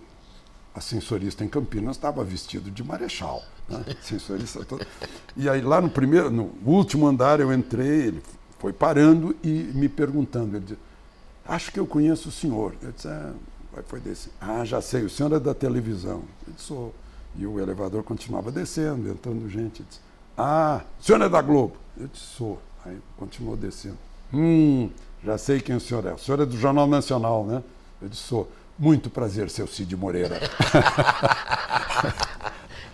[0.75, 3.43] ascensorista em Campinas estava vestido de marechal.
[3.67, 3.83] Né?
[5.35, 8.23] E aí lá no primeiro, no último andar eu entrei, ele
[8.57, 10.57] foi parando e me perguntando.
[10.57, 10.79] Ele disse,
[11.47, 12.75] acho que eu conheço o senhor.
[12.81, 13.33] Eu disse, ah,
[13.87, 14.29] foi desse.
[14.39, 16.23] Ah, já sei, o senhor é da televisão.
[16.47, 16.93] Eu disse, sou.
[17.35, 19.83] E o elevador continuava descendo, entrando gente.
[19.83, 19.99] Disse,
[20.37, 21.75] ah, o senhor é da Globo?
[21.97, 22.59] Eu disse, sou.
[22.85, 23.97] Aí continuou descendo.
[24.33, 24.89] Hum,
[25.23, 26.13] já sei quem o senhor é.
[26.13, 27.63] O senhor é do Jornal Nacional, né?
[28.01, 28.51] Eu disse, sou.
[28.79, 30.39] Muito prazer, seu Cid Moreira.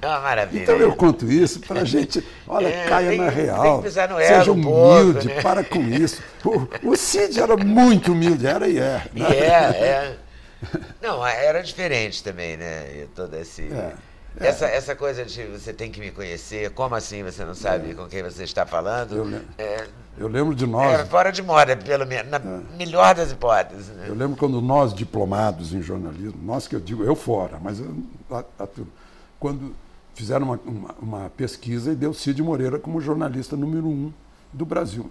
[0.03, 0.63] É uma maravilha.
[0.63, 3.83] Então eu conto isso para a gente, olha, é, caia tem, na real.
[3.83, 5.41] seja humilde, né?
[5.41, 6.21] para com isso.
[6.43, 8.81] O, o Cid era muito humilde, era e é.
[8.81, 9.09] Né?
[9.15, 10.17] E é, é.
[11.01, 13.07] Não, era diferente também, né?
[13.15, 13.61] Todo esse.
[13.63, 13.93] É.
[14.39, 14.47] É.
[14.47, 17.93] Essa, essa coisa de você tem que me conhecer, como assim você não sabe é.
[17.93, 19.15] com quem você está falando?
[19.15, 19.87] Eu lembro, é,
[20.17, 20.99] eu lembro de nós.
[20.99, 22.77] É, fora de moda, pelo menos, na é.
[22.77, 23.87] melhor das hipóteses.
[23.89, 24.05] Né?
[24.07, 27.95] Eu lembro quando nós, diplomados em jornalismo, nós que eu digo, eu fora, mas eu,
[28.31, 28.67] a, a,
[29.39, 29.75] quando
[30.13, 34.11] fizeram uma, uma, uma, pesquisa e deu Cid Moreira como jornalista número um
[34.51, 35.09] do Brasil.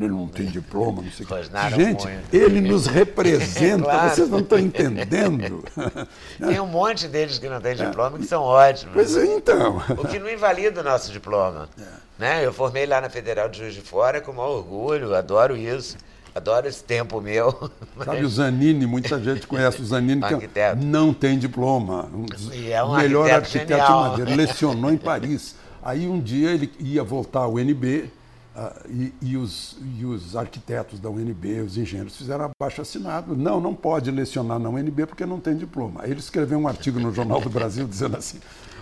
[0.00, 1.76] Ele não tem diploma, não sei o que.
[1.76, 4.14] Gente, ele nos representa, claro.
[4.14, 5.64] vocês não estão entendendo.
[6.38, 8.94] Tem um monte deles que não têm diploma que são ótimos.
[8.94, 9.82] Pois é, então.
[9.98, 11.68] O que não invalida o nosso diploma.
[11.78, 12.06] É.
[12.18, 12.46] Né?
[12.46, 15.98] Eu formei lá na Federal de Juiz de Fora com o maior orgulho, adoro isso.
[16.36, 17.70] Adoro esse tempo meu.
[18.04, 22.10] Sabe o Zanini, muita gente conhece o Zanini, que é não tem diploma.
[22.52, 24.34] E é um melhor arquiteto, arquiteto de Madeira.
[24.36, 25.54] Lecionou em Paris.
[25.82, 28.15] Aí um dia ele ia voltar ao Uh,
[28.88, 33.36] e, e, os, e, os, arquitetos da UNB, os engenheiros, fizeram abaixo assinado.
[33.36, 36.02] Não, não pode lecionar na UNB porque não tem diploma.
[36.02, 38.38] Aí ele escreveu um artigo no Jornal do Brasil dizendo assim: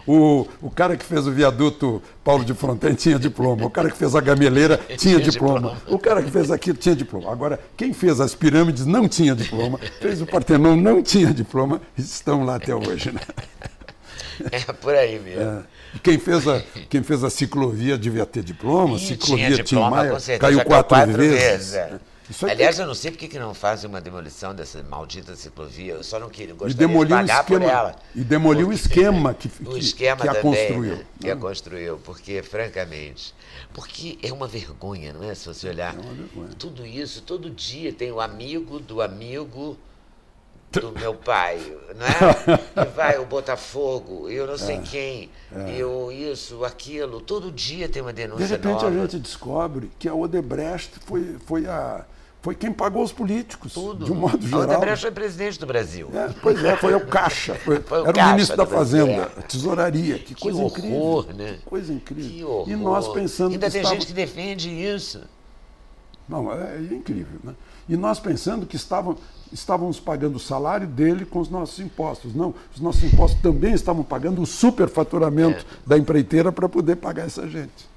[0.06, 3.96] o, o cara que fez o viaduto Paulo de Fronten tinha diploma, o cara que
[3.96, 7.32] fez a gameleira tinha diploma, o cara que fez aquilo tinha diploma.
[7.32, 12.44] Agora, quem fez as pirâmides não tinha diploma, fez o Partenon não tinha diploma, estão
[12.44, 13.12] lá até hoje.
[13.12, 13.20] Né?
[14.50, 15.42] É por aí mesmo.
[15.42, 15.64] É.
[16.02, 20.38] Quem fez, a, quem fez a ciclovia devia ter diploma, ciclovia tinha, diploma, Tim Maia
[20.38, 21.40] caiu quatro, quatro vezes.
[21.40, 22.00] vezes é.
[22.50, 25.94] Aliás, eu não sei por que não fazem uma demolição dessa maldita ciclovia.
[25.94, 27.96] Eu só não queria gostaria e demoliu de pagar esquema, por ela.
[28.14, 30.96] E demoliu o esquema que, o esquema que, que a construiu.
[30.96, 31.04] Né?
[31.20, 33.34] Que a construiu, porque, francamente,
[33.74, 35.34] porque é uma vergonha, não é?
[35.34, 39.76] Se você olhar é tudo isso, todo dia tem o amigo do amigo
[40.80, 41.58] do meu pai,
[41.96, 42.60] não é?
[42.84, 45.76] E vai o Botafogo, eu não sei é, quem, é.
[45.76, 48.88] eu isso, aquilo, todo dia tem uma denúncia De repente nova.
[48.88, 52.04] a gente descobre que a Odebrecht foi, foi a
[52.44, 54.04] foi quem pagou os políticos, Tudo.
[54.04, 54.60] de um modo geral.
[54.60, 56.10] O Odebrecht foi presidente do Brasil.
[56.12, 59.32] É, pois é, foi o Caixa, foi, foi o era caixa o ministro da Fazenda,
[59.38, 59.40] é.
[59.48, 60.18] tesouraria.
[60.18, 61.34] Que, que coisa horror, incrível.
[61.34, 61.52] Né?
[61.54, 62.64] Que coisa incrível.
[62.66, 63.94] E nós pensando Ainda que tem estava...
[63.94, 65.22] gente que defende isso.
[66.28, 67.40] Não, é, é incrível.
[67.42, 67.54] Né?
[67.88, 69.16] E nós pensando que estavam,
[69.54, 72.34] estávamos pagando o salário dele com os nossos impostos.
[72.34, 75.78] Não, os nossos impostos também estavam pagando o superfaturamento é.
[75.86, 77.88] da empreiteira para poder pagar essa gente.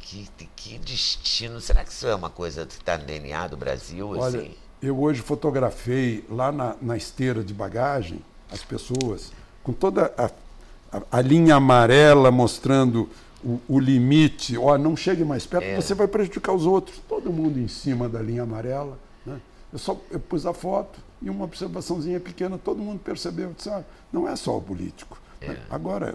[0.00, 1.60] Que, que destino.
[1.60, 4.08] Será que isso é uma coisa que está no DNA do Brasil?
[4.10, 4.50] Olha, assim?
[4.82, 10.30] eu hoje fotografei lá na, na esteira de bagagem as pessoas com toda a,
[11.10, 13.08] a, linha amarela mostrando
[13.44, 14.56] o, o, limite.
[14.58, 15.76] Ó, não chegue mais perto, é.
[15.76, 17.00] você vai prejudicar os outros.
[17.08, 18.98] Todo mundo em cima da linha amarela.
[19.76, 23.52] Eu só eu pus a foto e uma observaçãozinha pequena, todo mundo percebeu.
[23.54, 25.20] Disse, ah, não é só o político.
[25.38, 25.54] É.
[25.68, 26.14] Agora,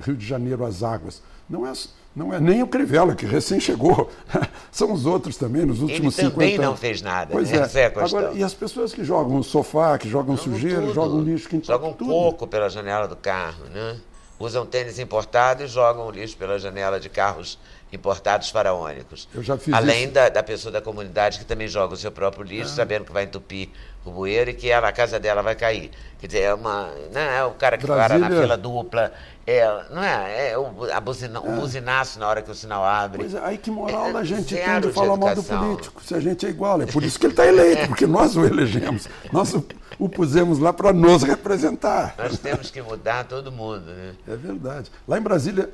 [0.00, 1.22] Rio de Janeiro, as águas.
[1.48, 1.72] Não é
[2.16, 4.10] não é nem o Crivella, que recém chegou.
[4.72, 6.42] São os outros também, nos últimos 50 anos.
[6.42, 7.30] Ele também não fez nada.
[7.30, 7.58] Pois né?
[7.58, 7.80] é.
[7.80, 10.94] é Agora, e as pessoas que jogam sofá, que jogam, jogam sujeira, tudo.
[10.94, 12.10] jogam lixo, que Jogam tudo.
[12.10, 14.00] pouco pela janela do carro, né?
[14.36, 17.56] Usam tênis importado e jogam lixo pela janela de carros
[17.92, 19.28] importados faraônicos.
[19.34, 20.12] Eu já fiz Além isso.
[20.12, 22.74] Da, da pessoa da comunidade que também joga o seu próprio lixo, é.
[22.74, 23.68] sabendo que vai entupir
[24.04, 25.90] o bueiro e que ela, a casa dela vai cair.
[26.18, 26.90] Quer dizer, é uma.
[27.12, 28.26] Não é o cara que Brasília...
[28.26, 29.12] para na fila dupla.
[29.46, 30.50] É, não é?
[30.50, 31.40] É o, a buzina, é.
[31.40, 33.18] o buzinaço na hora que o sinal abre.
[33.18, 36.14] Pois é, aí que moral é, da gente tem de falar mal do político, se
[36.14, 36.82] a gente é igual.
[36.82, 39.08] É por isso que ele está eleito, porque nós o elegemos.
[39.32, 39.64] Nós o,
[40.00, 42.14] o pusemos lá para nos representar.
[42.18, 44.14] Nós temos que mudar todo mundo, né?
[44.26, 44.90] É verdade.
[45.06, 45.70] Lá em Brasília,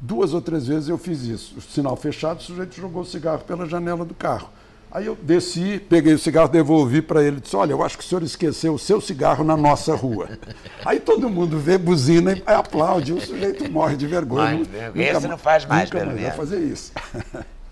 [0.00, 1.56] Duas ou três vezes eu fiz isso.
[1.56, 4.50] O sinal fechado, o sujeito jogou o cigarro pela janela do carro.
[4.90, 8.04] Aí eu desci, peguei o cigarro, devolvi para ele e disse: Olha, eu acho que
[8.04, 10.38] o senhor esqueceu o seu cigarro na nossa rua.
[10.84, 13.12] Aí todo mundo vê, buzina e aplaude.
[13.12, 14.62] O sujeito morre de vergonha.
[14.94, 16.36] Mas, esse não faz mais, nunca pelo mais menos.
[16.36, 16.92] fazer isso.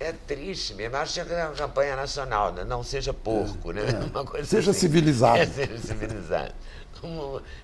[0.01, 0.97] É triste mesmo.
[0.97, 2.65] Acho que é uma campanha nacional, né?
[2.65, 3.83] não seja porco, né?
[4.35, 4.45] É.
[4.45, 4.81] seja assim.
[4.81, 5.39] civilizado.
[5.41, 6.53] É, seja civilizado.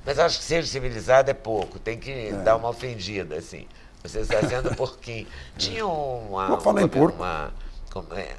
[0.07, 2.33] Mas acho que seja civilizado é pouco, tem que é.
[2.33, 3.67] dar uma ofendida, assim.
[4.03, 5.27] Você está sendo porquinho.
[5.59, 6.49] Tinha uma.
[6.49, 7.17] Vou falar em porco.
[7.17, 7.53] Uma,
[7.91, 8.35] como é?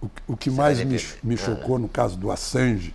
[0.00, 2.94] o, o que mais me, me chocou no caso do Assange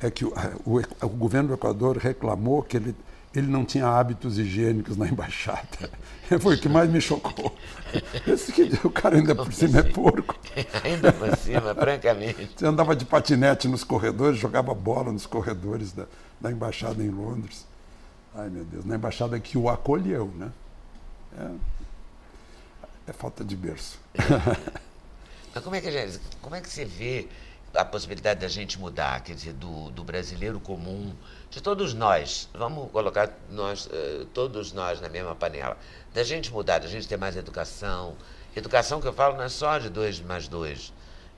[0.00, 0.32] é que o,
[0.64, 2.96] o, o governo do Equador reclamou que ele,
[3.34, 5.90] ele não tinha hábitos higiênicos na embaixada.
[6.40, 7.54] Foi o que mais me chocou.
[8.26, 10.34] Esse que o cara ainda por cima é porco.
[10.82, 12.50] ainda por cima, francamente.
[12.56, 16.06] Você andava de patinete nos corredores, jogava bola nos corredores da,
[16.40, 17.66] da embaixada em Londres.
[18.34, 20.50] Ai, meu Deus, na embaixada que o acolheu, né?
[21.38, 23.98] É, é falta de berço.
[25.54, 27.28] Mas como é, que gente, como é que você vê
[27.74, 31.12] a possibilidade da gente mudar, quer dizer, do, do brasileiro comum,
[31.50, 35.76] de todos nós, vamos colocar nós, uh, todos nós na mesma panela,
[36.12, 38.16] da gente mudar, da gente ter mais educação.
[38.54, 40.92] Educação que eu falo não é só de dois mais dois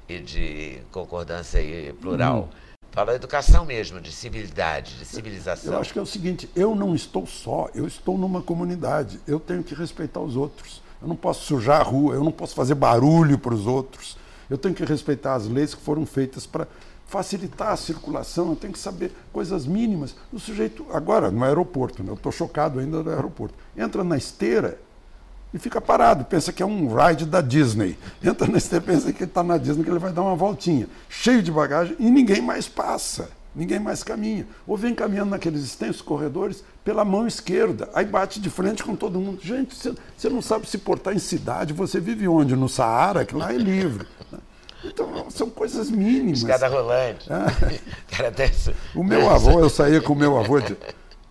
[0.09, 2.49] e de concordância e plural.
[2.51, 2.72] Hum.
[2.93, 5.73] Fala educação mesmo, de civilidade, de civilização.
[5.73, 9.41] Eu acho que é o seguinte, eu não estou só, eu estou numa comunidade, eu
[9.41, 10.83] tenho que respeitar os outros.
[11.01, 14.19] Eu não posso sujar a rua, eu não posso fazer barulho para os outros.
[14.49, 16.69] Eu tenho que respeitar as leis que foram feitas para
[17.07, 20.15] facilitar a circulação, eu tenho que saber coisas mínimas.
[20.31, 22.11] O sujeito, agora, no aeroporto, né?
[22.11, 24.79] eu estou chocado ainda no aeroporto, entra na esteira,
[25.53, 27.99] e fica parado, pensa que é um ride da Disney.
[28.23, 30.89] Entra nesse tempo, pensa que ele está na Disney, que ele vai dar uma voltinha,
[31.09, 34.47] cheio de bagagem, e ninguém mais passa, ninguém mais caminha.
[34.67, 39.21] Ou vem caminhando naqueles extensos corredores pela mão esquerda, aí bate de frente com todo
[39.21, 39.41] mundo.
[39.43, 39.75] Gente,
[40.17, 42.57] você, não sabe se portar em cidade, você vive onde?
[42.57, 44.07] No Saara, que lá é livre.
[44.31, 44.39] Né?
[44.85, 46.39] Então, são coisas mínimas.
[46.39, 47.29] Escada rolante.
[47.31, 47.79] É.
[48.99, 50.77] o meu avô, eu saía com o meu avô de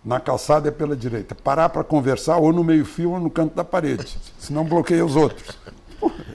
[0.04, 1.34] na calçada é pela direita.
[1.34, 5.56] Parar para conversar ou no meio-fio ou no canto da parede, senão bloqueia os outros.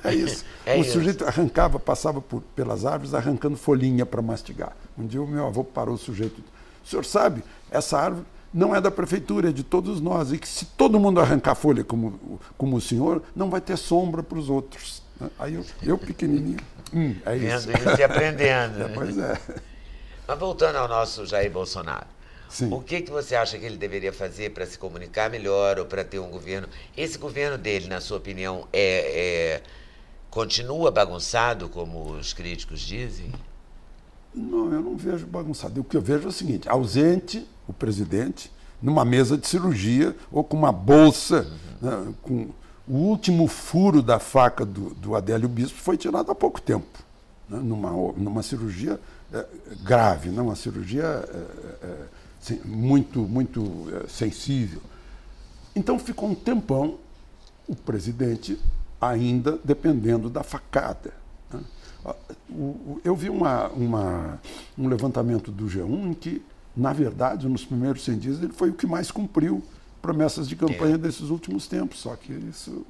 [0.03, 0.45] é isso.
[0.65, 0.93] É o isso.
[0.93, 4.75] sujeito arrancava, passava por, pelas árvores arrancando folhinha para mastigar.
[4.97, 6.41] Um dia o meu avô parou o sujeito.
[6.84, 10.32] O senhor sabe, essa árvore não é da prefeitura, é de todos nós.
[10.32, 14.23] E que se todo mundo arrancar folha como, como o senhor, não vai ter sombra
[14.23, 15.01] para os outros.
[15.38, 16.60] Aí eu, eu pequenininho,
[16.93, 17.67] hum, é isso.
[17.67, 18.84] Vendo isso e aprendendo.
[18.88, 19.38] É, pois é.
[20.27, 22.16] Mas voltando ao nosso Jair Bolsonaro.
[22.49, 22.71] Sim.
[22.71, 26.03] O que, que você acha que ele deveria fazer para se comunicar melhor ou para
[26.03, 26.67] ter um governo?
[26.95, 29.63] Esse governo dele, na sua opinião, é, é
[30.29, 33.31] Continua bagunçado, como os críticos dizem?
[34.36, 35.81] Não, eu não vejo bagunçado.
[35.81, 40.43] O que eu vejo é o seguinte: ausente o presidente numa mesa de cirurgia ou
[40.43, 41.47] com uma bolsa,
[41.81, 41.89] uhum.
[41.89, 42.49] né, com
[42.88, 46.99] o último furo da faca do, do Adélio Bispo foi tirado há pouco tempo,
[47.49, 48.99] né, numa, numa cirurgia
[49.33, 49.45] é,
[49.81, 51.97] grave, né, uma cirurgia é, é,
[52.65, 54.82] muito, muito sensível.
[55.76, 56.97] Então ficou um tempão
[57.67, 58.58] o presidente
[59.00, 61.13] ainda dependendo da facada.
[61.52, 61.60] Né.
[63.04, 64.41] Eu vi uma, uma,
[64.78, 66.41] um levantamento do G1 em que,
[66.76, 69.63] na verdade, nos primeiros 100 dias, ele foi o que mais cumpriu
[70.02, 70.97] promessas de campanha é.
[70.97, 72.00] desses últimos tempos.
[72.00, 72.86] Só que isso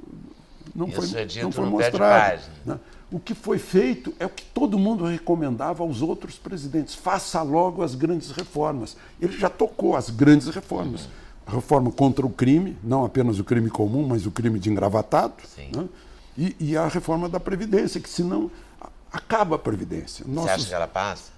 [0.76, 2.42] não isso foi, é não foi mostrado.
[2.66, 2.80] Né?
[3.10, 6.94] O que foi feito é o que todo mundo recomendava aos outros presidentes.
[6.94, 8.98] Faça logo as grandes reformas.
[9.22, 11.08] Ele já tocou as grandes reformas.
[11.46, 15.36] A reforma contra o crime, não apenas o crime comum, mas o crime de engravatado.
[15.74, 15.88] Né?
[16.38, 18.52] E, e, a reforma da Previdência, que senão
[19.12, 20.26] acaba a Previdência.
[20.28, 20.52] Nossos...
[20.52, 21.32] Você acha que ela passa?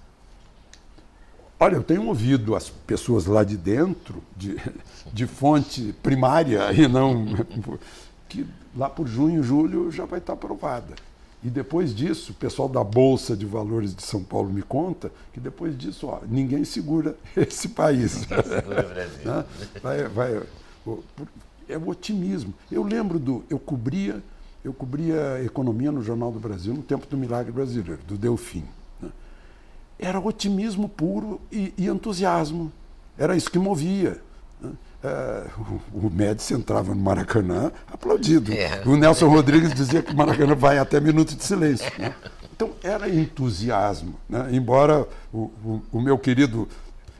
[1.60, 4.56] Olha, eu tenho ouvido as pessoas lá de dentro, de,
[5.12, 7.26] de fonte primária, e não.
[8.28, 8.44] que
[8.76, 10.94] lá por junho, julho já vai estar aprovada.
[11.42, 15.40] E depois disso, o pessoal da Bolsa de Valores de São Paulo me conta que
[15.40, 18.26] depois disso, ó, ninguém segura esse país.
[18.28, 19.24] Ninguém segura o Brasil.
[19.24, 19.44] Né?
[19.82, 20.42] vai, vai,
[21.68, 22.52] é o otimismo.
[22.70, 23.42] Eu lembro do.
[23.48, 24.22] Eu cobria,
[24.62, 28.64] eu cobria economia no Jornal do Brasil no tempo do Milagre Brasileiro, do Delfim
[30.00, 32.72] era otimismo puro e, e entusiasmo.
[33.18, 34.20] Era isso que movia.
[34.60, 34.72] Né?
[35.02, 35.44] É,
[35.94, 38.52] o, Médici entrava no Maracanã aplaudido.
[38.52, 38.82] É.
[38.84, 41.90] O Nelson Rodrigues dizia que o Maracanã vai até minuto de silêncio.
[41.98, 42.14] Né?
[42.54, 44.14] Então era entusiasmo.
[44.28, 44.50] Né?
[44.52, 46.68] Embora o, o, o, meu querido,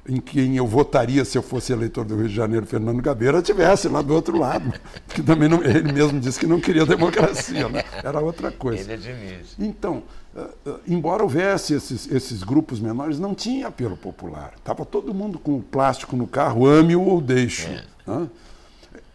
[0.07, 3.89] em quem eu votaria se eu fosse eleitor do Rio de Janeiro, Fernando Gabeira, estivesse
[3.89, 4.71] lá do outro lado.
[5.09, 7.67] Que também não, ele mesmo disse que não queria democracia.
[7.71, 7.83] Né?
[8.05, 8.93] Era outra coisa.
[8.93, 10.03] Ele é Então,
[10.87, 14.55] embora houvesse esses, esses, grupos menores, não tinha apelo popular.
[14.57, 17.67] Estava todo mundo com o plástico no carro, ame-o ou deixe.
[17.67, 17.85] É.
[18.07, 18.29] Né?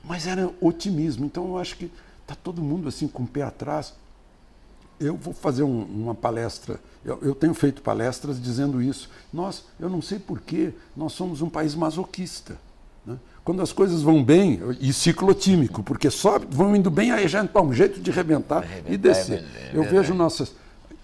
[0.04, 1.26] Mas era otimismo.
[1.26, 3.94] Então eu acho que está todo mundo assim com o pé atrás.
[5.00, 6.80] Eu vou fazer um, uma palestra.
[7.04, 9.10] Eu, eu, tenho feito palestras dizendo isso.
[9.32, 12.58] Nós, eu não sei porquê, nós somos um país masoquista.
[13.06, 13.18] Né?
[13.44, 17.62] Quando as coisas vão bem, e ciclotímico, porque só vão indo bem, aí já dá
[17.62, 19.44] um jeito de rebentar, rebentar e descer.
[19.44, 20.54] É, é, eu vejo nossas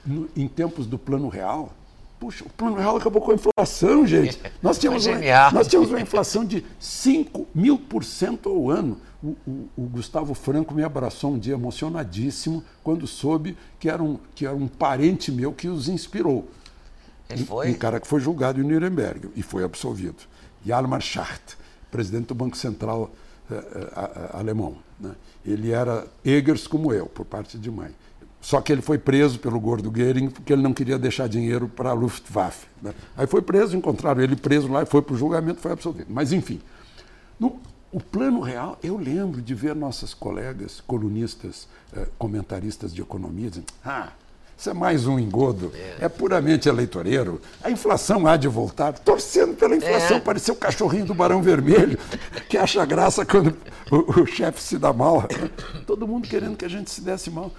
[0.06, 1.74] no, em tempos do plano real,
[2.20, 4.40] puxa, o plano real acabou com a inflação, gente.
[4.62, 5.18] Nós tínhamos, uma,
[5.52, 8.98] nós tínhamos uma inflação de 5 mil por cento ao ano.
[9.24, 14.20] O, o, o, Gustavo Franco me abraçou um dia emocionadíssimo quando soube que era um,
[14.36, 16.48] que era um parente meu que os inspirou.
[17.28, 17.70] Ele foi?
[17.70, 20.24] Um, um cara que foi julgado em Nuremberg e foi absolvido.
[20.66, 21.58] Hjalmar Schacht,
[21.90, 23.12] presidente do Banco Central
[23.50, 24.78] uh, uh, alemão.
[25.00, 25.12] Né?
[25.46, 27.92] Ele era Egers como eu, por parte de mãe.
[28.42, 31.92] Só que ele foi preso pelo gordo Goering porque ele não queria deixar dinheiro para
[31.92, 32.66] a Luftwaffe.
[32.82, 32.92] Né?
[33.16, 36.08] Aí foi preso, encontraram ele preso lá, foi para o julgamento, foi absolvido.
[36.10, 36.60] Mas, enfim,
[37.40, 37.60] no,
[37.92, 43.68] o plano real, eu lembro de ver nossas colegas colunistas, eh, comentaristas de economia, dizendo:
[43.86, 44.12] ah,
[44.62, 47.42] isso é mais um engodo, é puramente eleitoreiro.
[47.64, 50.20] A inflação há de voltar, torcendo pela inflação, é.
[50.20, 51.98] parecia o cachorrinho do Barão Vermelho,
[52.48, 53.58] que acha graça quando
[53.90, 55.28] o, o chefe se dá mal.
[55.88, 57.52] Todo mundo querendo que a gente se desse mal.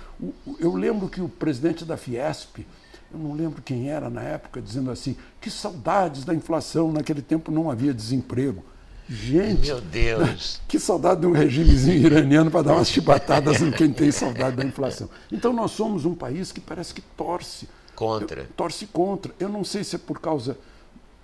[0.60, 2.64] Eu lembro que o presidente da Fiesp,
[3.12, 7.50] eu não lembro quem era na época, dizendo assim: que saudades da inflação, naquele tempo
[7.50, 8.62] não havia desemprego.
[9.08, 13.92] Gente, meu Deus, que saudade de um regimezinho iraniano para dar umas chibatadas em quem
[13.92, 15.08] tem saudade da inflação.
[15.30, 18.48] Então nós somos um país que parece que torce contra.
[18.56, 19.32] torce contra.
[19.38, 20.56] Eu não sei se é por causa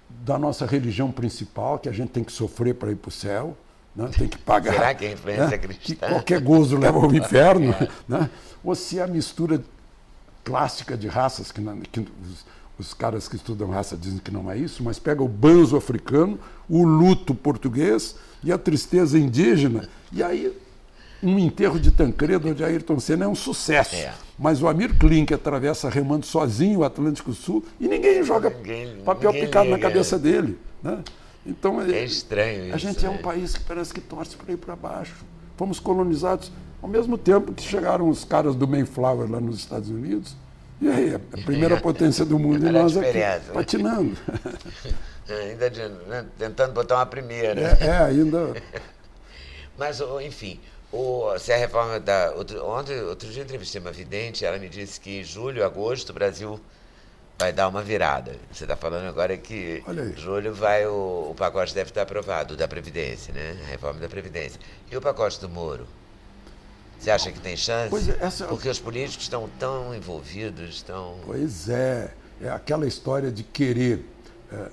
[0.08, 3.56] da nossa religião principal, que a gente tem que sofrer para ir para o céu,
[3.94, 4.10] né?
[4.16, 4.72] tem que pagar.
[4.72, 5.58] Será que a influência né?
[5.58, 5.78] cristã?
[5.84, 7.74] Que qualquer gozo leva ao inferno.
[8.08, 8.28] né?
[8.64, 9.62] Ou se é a mistura
[10.48, 11.60] clássica de raças, que,
[11.92, 12.46] que os,
[12.78, 16.38] os caras que estudam raça dizem que não é isso, mas pega o banzo africano,
[16.66, 20.56] o luto português e a tristeza indígena, e aí
[21.22, 23.94] um enterro de Tancredo de Ayrton Senna é um sucesso.
[23.94, 24.14] É.
[24.38, 29.32] Mas o Amir Klink atravessa remando sozinho o Atlântico Sul e ninguém joga ninguém, papel
[29.32, 29.76] ninguém picado liga.
[29.76, 30.56] na cabeça dele.
[30.82, 31.02] Né?
[31.44, 32.74] Então, é, estranho isso.
[32.74, 35.16] A gente é um país que parece que torce para ir para baixo.
[35.56, 36.52] Fomos colonizados
[36.82, 40.36] ao mesmo tempo que chegaram os caras do Mayflower lá nos Estados Unidos
[40.80, 43.18] e aí, a primeira potência do mundo e nós aqui
[43.52, 44.16] patinando.
[45.28, 47.76] ainda de, né, tentando botar uma primeira.
[47.80, 48.54] É, é ainda.
[49.76, 50.58] Mas, enfim,
[50.92, 52.32] o, se a reforma da.
[52.34, 56.12] Outro, ontem, outro dia entrevistei uma vidente, ela me disse que em julho, agosto, o
[56.12, 56.60] Brasil
[57.38, 58.36] vai dar uma virada.
[58.50, 62.66] Você está falando agora que em julho vai o, o pacote deve estar aprovado da
[62.66, 63.56] Previdência, né?
[63.64, 64.60] A reforma da Previdência.
[64.90, 65.86] E o pacote do Moro?
[66.98, 67.90] Você acha que tem chance?
[67.90, 68.46] Pois é, essa...
[68.46, 71.16] Porque os políticos estão tão envolvidos, estão.
[71.24, 72.12] Pois é.
[72.40, 74.04] É aquela história de querer.
[74.52, 74.68] É,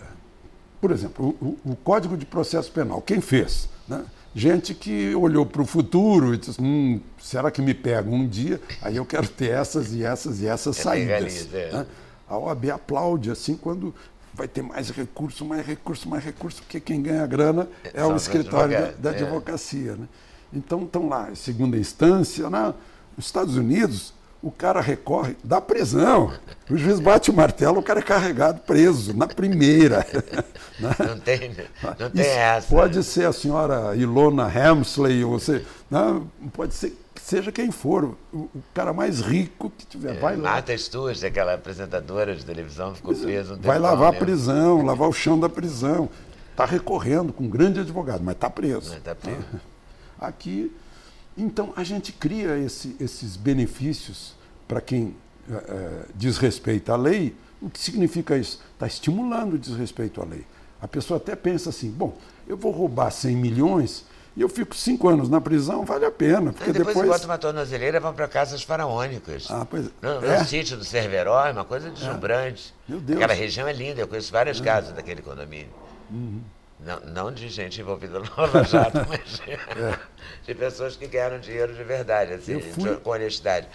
[0.80, 3.68] por exemplo, o, o, Código de Processo Penal, quem fez?
[3.88, 4.06] Né?
[4.36, 8.62] Gente que olhou para o futuro e disse: hum, será que me pega um dia?
[8.82, 11.48] Aí eu quero ter essas e essas e essas é saídas.
[11.54, 11.72] É.
[11.72, 11.86] Né?
[12.28, 13.96] A OAB aplaude assim quando
[14.34, 18.18] vai ter mais recurso, mais recurso, mais recurso, porque quem ganha grana é São o
[18.18, 19.24] escritório da, da, é.
[19.24, 19.96] advocacia.
[19.96, 20.08] Né?
[20.54, 22.74] Então estão lá, segunda instância, na,
[23.18, 26.32] nos Estados Unidos, o cara recorre da prisão.
[26.70, 30.06] O juiz bate o martelo, o cara é carregado preso, na primeira.
[30.78, 30.94] Né?
[31.08, 31.56] Não tem,
[31.98, 32.68] não tem essa.
[32.68, 36.26] Pode ser a senhora Ilona Hemsley, ou você, não, né?
[36.52, 36.94] pode ser
[37.26, 40.16] seja quem for, o, cara mais rico que tiver.
[40.16, 40.52] É, vai lá.
[40.52, 45.14] Marta Stewart, aquela apresentadora de televisão, ficou presa um Vai lavar a prisão, lavar o
[45.14, 46.08] chão da prisão.
[46.52, 48.92] Está recorrendo com um grande advogado, mas está preso.
[48.92, 49.40] Mas tá preso.
[50.20, 50.72] Aqui
[51.38, 54.34] então, a gente cria esse, esses benefícios
[54.68, 55.16] para quem
[55.52, 57.36] é, desrespeita a lei.
[57.62, 58.62] O que significa isso?
[58.74, 60.46] Está estimulando o desrespeito à lei.
[60.82, 64.06] A pessoa até pensa assim: bom, eu vou roubar 100 milhões
[64.36, 66.54] e eu fico cinco anos na prisão, vale a pena.
[66.54, 69.48] Porque depois, depois bota uma tornozeleira e vão para casas faraônicas.
[69.50, 70.44] Ah, pois no, no é.
[70.46, 72.74] sítio do Cerveró, é uma coisa deslumbrante.
[72.88, 72.92] É.
[72.92, 73.18] Meu Deus.
[73.18, 74.64] Aquela região é linda, eu conheço várias é.
[74.64, 75.70] casas daquele condomínio.
[76.10, 76.42] Uhum.
[76.80, 80.00] Não, não de gente envolvida no Lava Jato, mas é.
[80.46, 82.96] de pessoas que ganharam dinheiro de verdade, assim, fui...
[82.98, 83.68] com honestidade.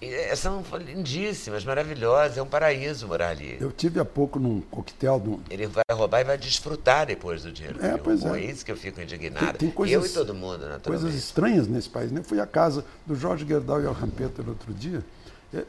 [0.00, 3.56] E é, são lindíssimas, maravilhosas, é um paraíso morar ali.
[3.58, 5.18] Eu tive há pouco num coquetel.
[5.18, 5.40] Do...
[5.48, 7.82] Ele vai roubar e vai desfrutar depois do dinheiro.
[7.82, 8.28] É, pois é.
[8.28, 9.58] é isso que eu fico indignado.
[9.58, 10.82] Tem, tem coisas, eu e todo mundo, naturalmente.
[10.84, 12.12] Coisas estranhas nesse país.
[12.12, 12.20] Né?
[12.20, 15.02] Eu fui à casa do Jorge Gerdau e ao Rampeter outro dia.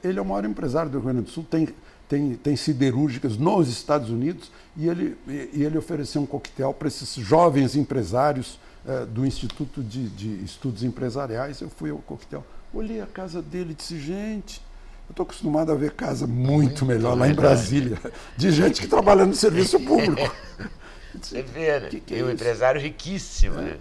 [0.03, 1.69] Ele é o maior empresário do Rio Grande do Sul, tem
[2.07, 7.13] tem, tem siderúrgicas nos Estados Unidos e ele, e ele ofereceu um coquetel para esses
[7.15, 11.59] jovens empresários eh, do Instituto de, de, Estudos Empresariais.
[11.59, 14.61] Eu fui ao coquetel, olhei a casa dele e disse, gente,
[15.07, 17.97] eu estou acostumado a ver casa muito melhor lá em Brasília,
[18.37, 20.33] de gente que trabalha no serviço público.
[21.21, 21.89] Você vê, né?
[21.89, 23.77] Que que é um empresário riquíssimo, é, né?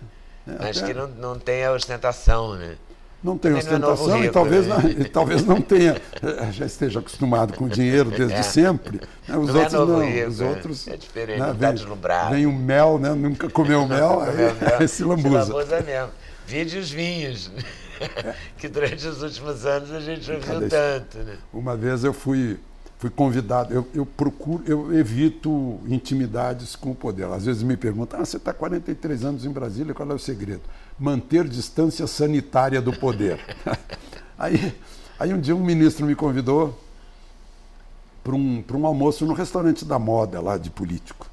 [0.48, 2.76] É, Mas que não, não tem a ostentação, né?
[3.22, 4.76] Não tem ostentação não é rico, e, talvez né?
[4.76, 8.42] não, talvez não tenha, eh, já esteja acostumado com o dinheiro desde é.
[8.42, 9.00] sempre.
[9.26, 9.36] Né?
[9.36, 10.88] Os não é outros é não, rico, os outros.
[10.88, 11.54] É diferente, né?
[11.58, 12.34] vem, deslumbrado.
[12.34, 13.14] Vem o mel, né?
[13.14, 15.44] nunca comeu mel, aí, mel, aí se lambuza.
[15.44, 16.10] Se lambuza mesmo.
[16.46, 17.50] Vide os vinhos,
[18.00, 18.34] é.
[18.58, 21.18] que durante os últimos anos a gente ouviu tanto.
[21.18, 21.36] Né?
[21.52, 22.58] Uma vez eu fui
[22.98, 27.26] fui convidado, eu, eu, procuro, eu evito intimidades com o poder.
[27.26, 30.62] Às vezes me perguntam, ah, você está 43 anos em Brasília, qual é o segredo?
[30.98, 33.38] Manter distância sanitária do poder.
[34.38, 34.74] aí,
[35.18, 36.78] aí um dia um ministro me convidou
[38.24, 41.28] para um, um almoço no restaurante da moda lá de político.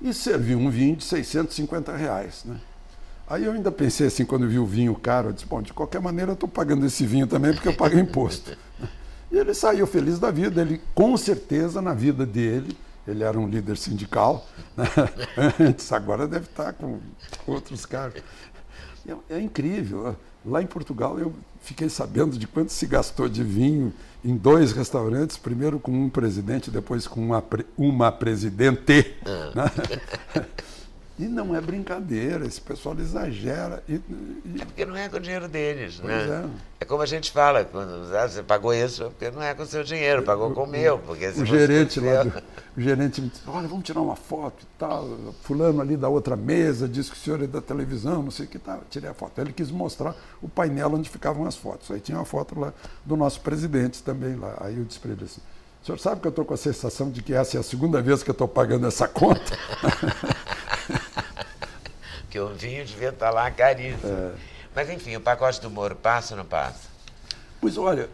[0.00, 2.44] E serviu um vinho de 650 reais.
[2.44, 2.56] Né?
[3.28, 6.00] Aí eu ainda pensei assim, quando vi o vinho caro, eu disse, bom, de qualquer
[6.00, 8.56] maneira eu estou pagando esse vinho também porque eu pago imposto.
[9.30, 10.62] E ele saiu feliz da vida.
[10.62, 12.74] Ele, com certeza, na vida dele,
[13.06, 14.46] ele era um líder sindical.
[14.74, 14.86] Né?
[15.60, 16.98] Antes, agora deve estar com
[17.46, 18.22] outros cargos.
[19.08, 20.14] É, é, incrível.
[20.44, 23.92] Lá em Portugal, eu fiquei sabendo de quanto se gastou de vinho
[24.24, 27.42] em dois restaurantes, primeiro com um presidente, depois com uma,
[27.76, 29.16] uma presidente.
[29.24, 29.52] Ah.
[29.54, 30.44] Né?
[31.18, 33.82] E não é brincadeira, esse pessoal exagera.
[33.88, 34.60] E, e...
[34.60, 36.48] É porque não é com o dinheiro deles, pois né?
[36.78, 36.84] É.
[36.84, 39.64] é como a gente fala, quando ah, você pagou isso, é porque não é com
[39.64, 40.96] o seu dinheiro, pagou com o meu.
[41.00, 42.42] Porque o gerente lá, do,
[42.76, 45.08] o gerente me disse, olha, vamos tirar uma foto e tal.
[45.42, 48.48] Fulano ali da outra mesa disse que o senhor é da televisão, não sei o
[48.48, 48.82] que tal.
[48.88, 49.40] Tirei a foto.
[49.40, 51.90] Ele quis mostrar o painel onde ficavam as fotos.
[51.90, 52.72] Aí tinha uma foto lá
[53.04, 54.56] do nosso presidente também lá.
[54.60, 55.40] Aí eu disse para ele assim,
[55.82, 58.02] o senhor sabe que eu estou com a sensação de que essa é a segunda
[58.02, 59.58] vez que eu estou pagando essa conta?
[62.28, 64.12] que o vinho devia estar lá caríssimo.
[64.12, 64.32] É.
[64.74, 66.88] Mas enfim, o pacote do Moro passa ou não passa?
[67.60, 68.08] Pois olha,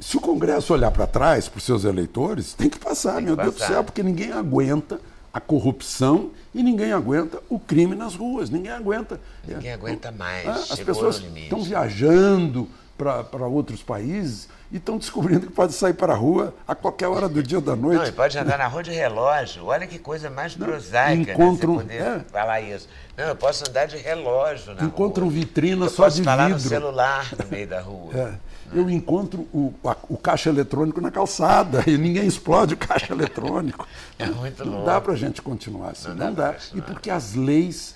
[0.00, 3.26] se o Congresso olhar para trás, para os seus eleitores, tem que passar, tem que
[3.26, 3.50] meu passar.
[3.50, 5.00] Deus do céu, porque ninguém aguenta
[5.32, 9.20] a corrupção e ninguém aguenta o crime nas ruas, ninguém aguenta.
[9.46, 10.46] Ninguém aguenta mais.
[10.46, 16.12] É, as pessoas estão viajando para outros países e estão descobrindo que pode sair para
[16.12, 18.00] a rua a qualquer hora do dia ou da noite.
[18.00, 19.66] Não, e pode andar na rua de relógio.
[19.66, 22.24] Olha que coisa mais prosaica encontram, né, você poder é.
[22.30, 22.88] falar isso.
[23.16, 25.34] Não, eu posso andar de relógio na Encontram rua.
[25.34, 26.24] vitrina eu só de vidro.
[26.24, 28.12] Posso falar no celular no meio da rua.
[28.74, 28.78] É.
[28.78, 33.86] Eu encontro o, a, o caixa eletrônico na calçada e ninguém explode o caixa eletrônico.
[34.18, 34.86] É muito Não louco.
[34.86, 36.08] dá para a gente continuar assim.
[36.08, 36.52] Não, não dá.
[36.52, 36.56] dá.
[36.74, 37.93] E porque as leis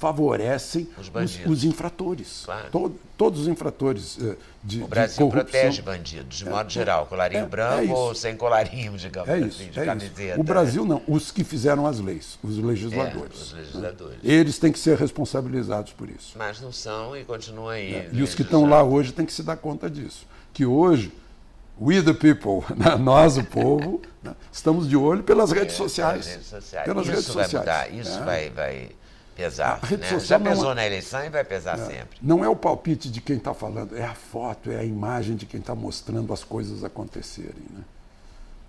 [0.00, 2.42] favorecem Os os, os infratores.
[2.46, 2.70] Claro.
[2.70, 4.34] To- todos os infratores eh,
[4.64, 5.42] de, O de Brasil corrupção.
[5.44, 7.92] protege bandidos, de modo geral, colarinho é- é branco isso.
[7.92, 10.22] ou sem colarinho, digamos É assim, isso, de é camiseta.
[10.32, 10.40] isso.
[10.40, 13.40] O Brasil não, os que fizeram as leis, os É, legisladores.
[13.42, 14.18] os legisladores.
[14.24, 16.32] Eles têm que ser responsabilizados por isso.
[16.38, 17.94] Mas não são e continuam aí.
[17.94, 20.26] É, E os que estão lá hoje têm que se dar conta disso.
[20.54, 21.12] Que hoje,
[21.78, 26.24] we the people, né, nós o povo, né, estamos de olho pelas redes sociais.
[26.24, 26.84] Pelas redes sociais.
[26.86, 27.90] Pelas isso redes vai sociais.
[27.92, 28.24] mudar, isso É.
[28.24, 28.88] vai, vai
[29.40, 29.78] pesar.
[29.82, 30.08] A rede né?
[30.08, 32.18] social Já não pesou é- na eleição e vai pesar sempre.
[32.22, 35.46] Não é o palpite de quem está falando, é a foto, é a imagem de
[35.46, 37.64] quem está mostrando as coisas acontecerem.
[37.70, 37.82] Né?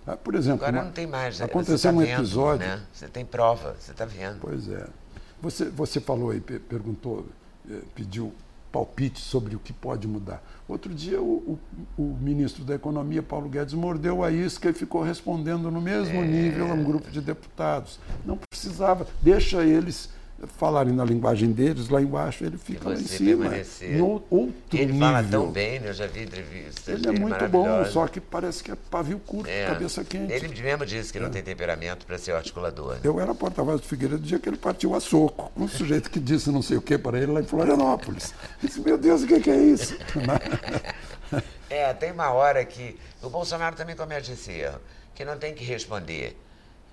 [0.06, 1.38] Ah, Por exemplo, Agora uma- não tem mais.
[1.38, 1.44] né?
[1.44, 2.66] aconteceu tá um vendo, episódio.
[2.66, 2.80] Né?
[2.92, 4.38] Você tem prova, você está vendo.
[4.40, 4.86] Pois é.
[5.40, 7.26] Você, você falou aí, pe- perguntou,
[7.70, 8.32] eh, pediu
[8.72, 10.42] palpite sobre o que pode mudar.
[10.66, 11.58] Outro dia, o,
[11.98, 16.22] o- o ministro da Economia, Paulo Guedes, mordeu a isca e ficou respondendo no mesmo
[16.22, 17.98] nível a um grupo de deputados.
[18.24, 20.08] Não precisava, deixa eles
[20.58, 23.42] falarem na linguagem deles lá embaixo, ele fica lá em cima.
[23.42, 24.02] permanecer.
[24.02, 25.00] Ou- outro Ele nível.
[25.08, 25.88] fala tão bem, né?
[25.90, 26.88] eu já vi entrevistas.
[26.88, 29.66] Ele é muito bom, só que parece que é pavio curto, É.
[29.66, 30.32] cabeça quente.
[30.32, 32.94] Ele mesmo disse que não tem temperamento para ser articulador.
[32.94, 33.00] né?
[33.04, 36.10] Eu era porta-voz do Figueiredo no dia que ele partiu a soco, com um sujeito
[36.10, 38.34] que disse não sei o que para ele lá em Florianópolis.
[38.62, 39.96] Eu disse, meu Deus, o que é isso?
[41.70, 44.78] É, tem uma hora que o Bolsonaro também comete esse erro,
[45.14, 46.36] que não tem que responder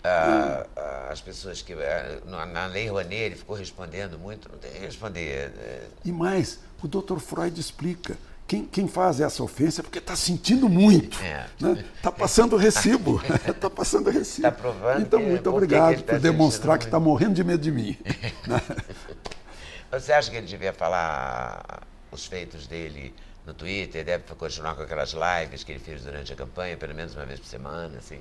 [0.03, 0.65] ah,
[1.11, 5.51] as pessoas que ah, na, lei Rouanet ele ficou respondendo muito, não tem que responder.
[5.57, 7.17] é, E mais, o Dr.
[7.19, 8.17] Freud explica.
[8.47, 11.19] Quem, quem faz essa ofensa é porque está sentindo muito.
[11.21, 11.45] É.
[11.95, 13.21] Está passando recibo.
[13.47, 14.41] Está passando recibo.
[14.41, 17.71] Tá provando então, que- muito obrigado tá por demonstrar que está morrendo de medo de
[17.71, 17.95] mim.
[19.91, 21.81] Você acha que ele devia falar
[22.11, 23.13] os feitos dele
[23.45, 27.15] no Twitter, deve continuar com aquelas lives que ele fez durante a campanha, pelo menos
[27.15, 28.19] uma vez por semana, assim?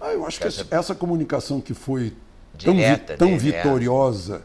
[0.00, 2.12] Ah, eu acho que Essa- essa, comunicação que foi
[2.58, 3.56] tão, vi- Direta tão dele, é.
[3.62, 4.42] vitoriosa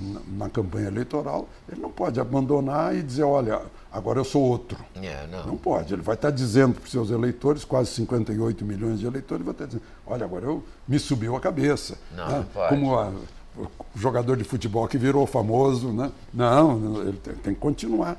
[0.00, 3.60] na, na campanha eleitoral, ele não pode abandonar e dizer, olha,
[3.92, 4.78] agora eu sou outro.
[4.96, 5.46] É, não.
[5.48, 5.92] Não pode.
[5.92, 9.66] Ele vai estar dizendo para os seus eleitores, quase 58 milhões de eleitores, vai estar
[9.66, 11.98] dizendo, olha, agora eu me subiu a cabeça.
[12.16, 12.36] Não, né?
[12.38, 12.68] não pode.
[12.70, 13.12] Como a-
[13.58, 16.10] o jogador de futebol que virou famoso, né?
[16.32, 18.16] Não, ele tem, tem que continuar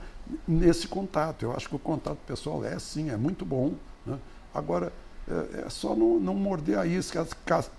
[0.47, 1.41] nesse contato.
[1.43, 3.73] Eu acho que o contato pessoal é sim, é muito bom.
[4.05, 4.19] né?
[4.53, 4.93] Agora,
[5.29, 7.25] é, é só não, não morder a isca.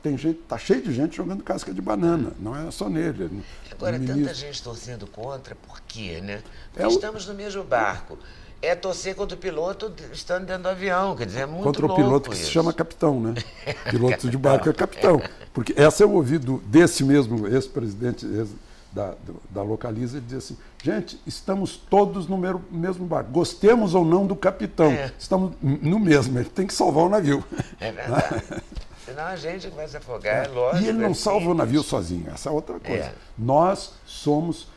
[0.02, 2.32] Tem gente, tá cheio de gente jogando casca de banana.
[2.40, 3.24] Não é só nele.
[3.24, 6.42] ele- Agora, o tanta ministro- gente torcendo contra, por quê, né?
[6.70, 8.18] Porque É o- estamos no mesmo barco.
[8.62, 11.94] É torcer contra o piloto estando dentro do avião, quer dizer, é muito contra o
[11.94, 12.46] piloto que isso.
[12.46, 13.34] se chama capitão, né?
[13.90, 15.20] Piloto de barco é capitão.
[15.52, 18.48] Porque essa eu ouvi do, desse mesmo ex-presidente ex
[18.94, 19.14] da,
[19.50, 23.30] da Localiza, diz assim, gente, estamos todos no mesmo, barco.
[23.30, 25.12] Gostemos ou não do capitão, É.
[25.18, 27.44] estamos no mesmo, ele tem que salvar o navio.
[27.80, 28.62] É verdade.
[29.04, 30.84] Senão a gente vai se afogar, é lógico.
[30.84, 31.58] E ele não é salva o simples.
[31.58, 33.04] navio sozinho, essa é outra coisa.
[33.04, 33.14] É.
[33.36, 34.68] Nós somos,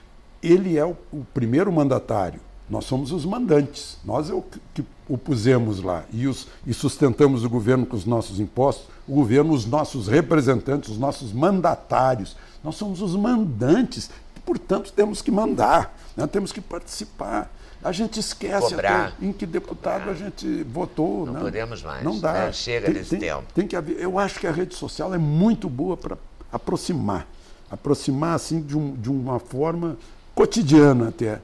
[0.41, 4.85] ele é o, o primeiro mandatário, nós somos os mandantes, nós é o que, que
[5.07, 9.53] o pusemos lá e, os, e sustentamos o governo com os nossos impostos, o governo,
[9.53, 14.09] os nossos representantes, os nossos mandatários, nós somos os mandantes,
[14.45, 16.25] portanto temos que mandar, né?
[16.27, 17.51] temos que participar.
[17.83, 19.07] A gente esquece Cobrar.
[19.09, 21.25] até em que deputado a gente votou.
[21.27, 21.39] Não né?
[21.39, 22.33] podemos mais, Não dá.
[22.33, 22.51] né?
[22.51, 23.43] Chega desse tem, tempo.
[23.53, 23.99] Tem que haver.
[23.99, 26.17] Eu acho que a rede social é muito boa para
[26.51, 27.27] aproximar.
[27.69, 29.95] Aproximar assim de, um- de uma forma
[30.33, 31.39] cotidiana até.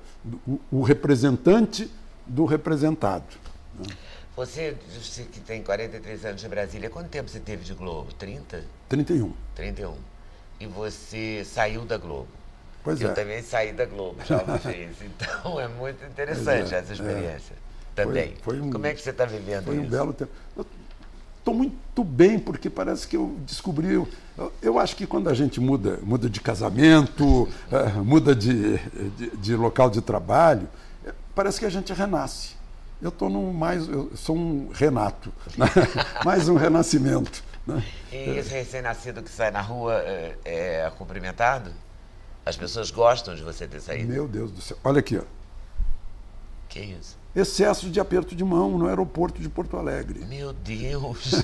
[0.47, 1.89] O, o representante
[2.25, 3.25] do representado.
[4.35, 6.89] Você disse que tem 43 anos de Brasília.
[6.89, 8.11] Quanto tempo você teve de Globo?
[8.13, 8.63] 30?
[8.89, 9.31] 31.
[9.53, 9.93] 31.
[10.63, 12.27] E você saiu da Globo.
[12.85, 13.13] Pois eu é.
[13.13, 14.95] também saí da Globo já uma vez.
[15.01, 16.95] Então é muito interessante é, essa é.
[16.95, 17.55] experiência.
[17.93, 18.35] Também.
[18.41, 19.91] foi um- Como é que você está vivendo Foi um isso?
[19.91, 20.31] belo tempo.
[21.37, 23.93] Estou muito bem, porque parece que eu descobri.
[23.93, 24.07] Eu,
[24.61, 29.55] eu acho que quando a gente muda, muda de casamento, eh, muda de, de, de
[29.57, 30.67] local de trabalho,
[31.05, 32.55] eh, parece que a gente renasce.
[33.01, 33.87] Eu estou mais.
[33.89, 35.65] Eu sou um Renato, né?
[36.23, 37.43] mais um renascimento.
[38.11, 41.71] E esse recém-nascido que sai na rua é, é cumprimentado?
[42.45, 44.11] As pessoas gostam de você ter saído?
[44.11, 44.77] Meu Deus do céu.
[44.83, 45.23] Olha aqui, ó.
[46.69, 47.17] Que isso?
[47.35, 50.23] excesso de aperto de mão no aeroporto de Porto Alegre.
[50.25, 51.31] Meu Deus!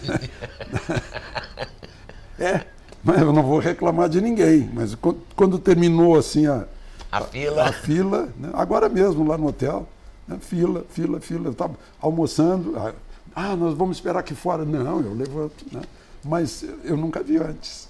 [2.37, 2.65] É,
[3.03, 4.69] mas eu não vou reclamar de ninguém.
[4.73, 6.65] Mas quando, quando terminou assim a,
[7.11, 7.63] A fila.
[7.67, 8.49] a fila, né?
[8.53, 9.85] agora mesmo lá no hotel,
[10.25, 10.37] né?
[10.39, 11.47] fila, fila, fila.
[11.47, 12.77] Eu estava almoçando.
[12.79, 12.93] ah,
[13.35, 14.63] Ah, nós vamos esperar aqui fora.
[14.63, 15.65] Não, eu levanto.
[15.69, 15.81] Né?
[16.23, 17.87] Mas eu nunca vi antes.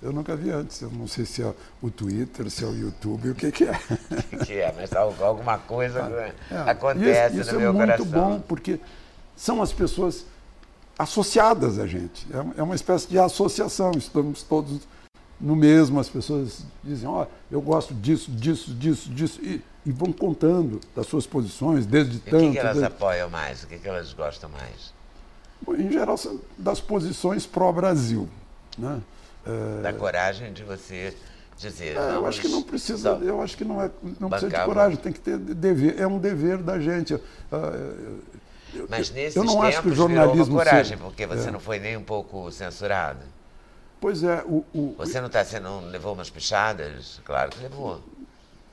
[0.00, 0.80] Eu nunca vi antes.
[0.80, 3.78] Eu não sei se é o Twitter, se é o YouTube, o que, que é.
[4.44, 7.96] que é, mas al- alguma coisa né, É, acontece isso, isso no é meu muito
[8.04, 8.30] coração.
[8.30, 8.80] bom, porque
[9.36, 10.24] são as pessoas
[10.98, 12.26] associadas a gente.
[12.32, 13.92] É, é uma espécie de associação.
[13.96, 14.86] Estamos todos
[15.40, 19.92] no mesmo as pessoas dizem, ó, oh, eu gosto disso, disso, disso, disso, e, e,
[19.92, 22.36] vão contando das suas posições, desde e tanto...
[22.36, 22.92] O que, que elas desde...
[22.92, 23.62] apoiam mais?
[23.62, 24.92] O que, que elas gostam mais?
[25.66, 28.28] Em geral, são das posições pró-Brasil.
[28.76, 29.00] Né?
[29.46, 29.82] É...
[29.82, 31.14] Da coragem de você
[31.56, 31.96] dizer...
[31.96, 33.90] É, eu acho que não precisa, eu acho que não, é,
[34.20, 37.14] não precisa de coragem, tem que ter dever, é um dever da gente.
[37.14, 38.20] Uh,
[38.88, 41.50] mas nesses eu não acho que o jornalismo coragem, seja, porque você é.
[41.50, 43.20] não foi nem um pouco censurado.
[44.00, 48.00] Pois é, o, o você não está sendo levou umas pichadas, claro que levou.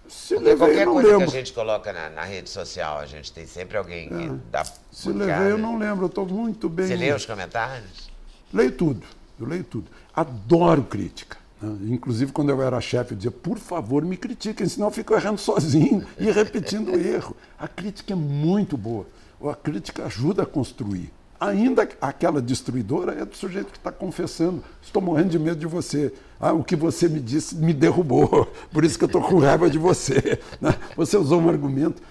[0.08, 1.32] Se levei, qualquer coisa lembro.
[1.32, 4.32] que a gente coloca na, na, rede social, a gente tem sempre alguém que é.
[4.52, 4.64] dá.
[4.92, 6.06] Se levei, eu não lembro.
[6.06, 6.88] Eu estou muito bem.
[6.88, 8.10] Você lê os comentários?
[8.54, 9.06] Leio tudo.
[9.40, 9.86] Eu leio tudo.
[10.14, 11.38] Adoro crítica.
[11.62, 11.94] Né?
[11.94, 15.40] Inclusive, quando eu era chefe, eu dizia, por favor, me critiquem, senão eu fico errando
[15.40, 17.36] sozinho e repetindo o erro.
[17.58, 19.06] A crítica é muito boa
[19.50, 21.12] a crítica ajuda a construir.
[21.40, 24.64] Ainda aquela destruidora é do sujeito que está confessando.
[24.82, 26.14] Estou morrendo de medo de você.
[26.40, 28.46] Ah, o que você me disse me derrubou.
[28.72, 30.40] Por isso que eu estou com raiva de você.
[30.62, 30.74] Né?
[30.96, 32.02] Você usou um argumento.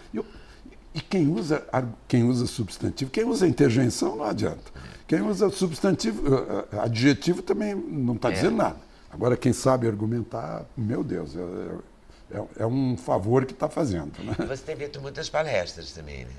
[0.94, 1.66] E quem usa,
[2.06, 4.70] quem usa substantivo, quem usa interjeição não adianta.
[5.08, 8.32] Quem usa substantivo, eh, eh, adjetivo também não está é.
[8.32, 8.76] dizendo nada.
[9.10, 14.12] Agora, quem sabe argumentar, meu Deus, é, é, é um favor que está fazendo.
[14.22, 14.34] Né?
[14.46, 16.32] Você tem feito muitas palestras também, né?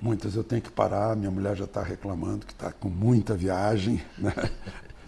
[0.00, 4.02] Muitas eu tenho que parar, minha mulher já está reclamando que está com muita viagem.
[4.18, 4.32] Né?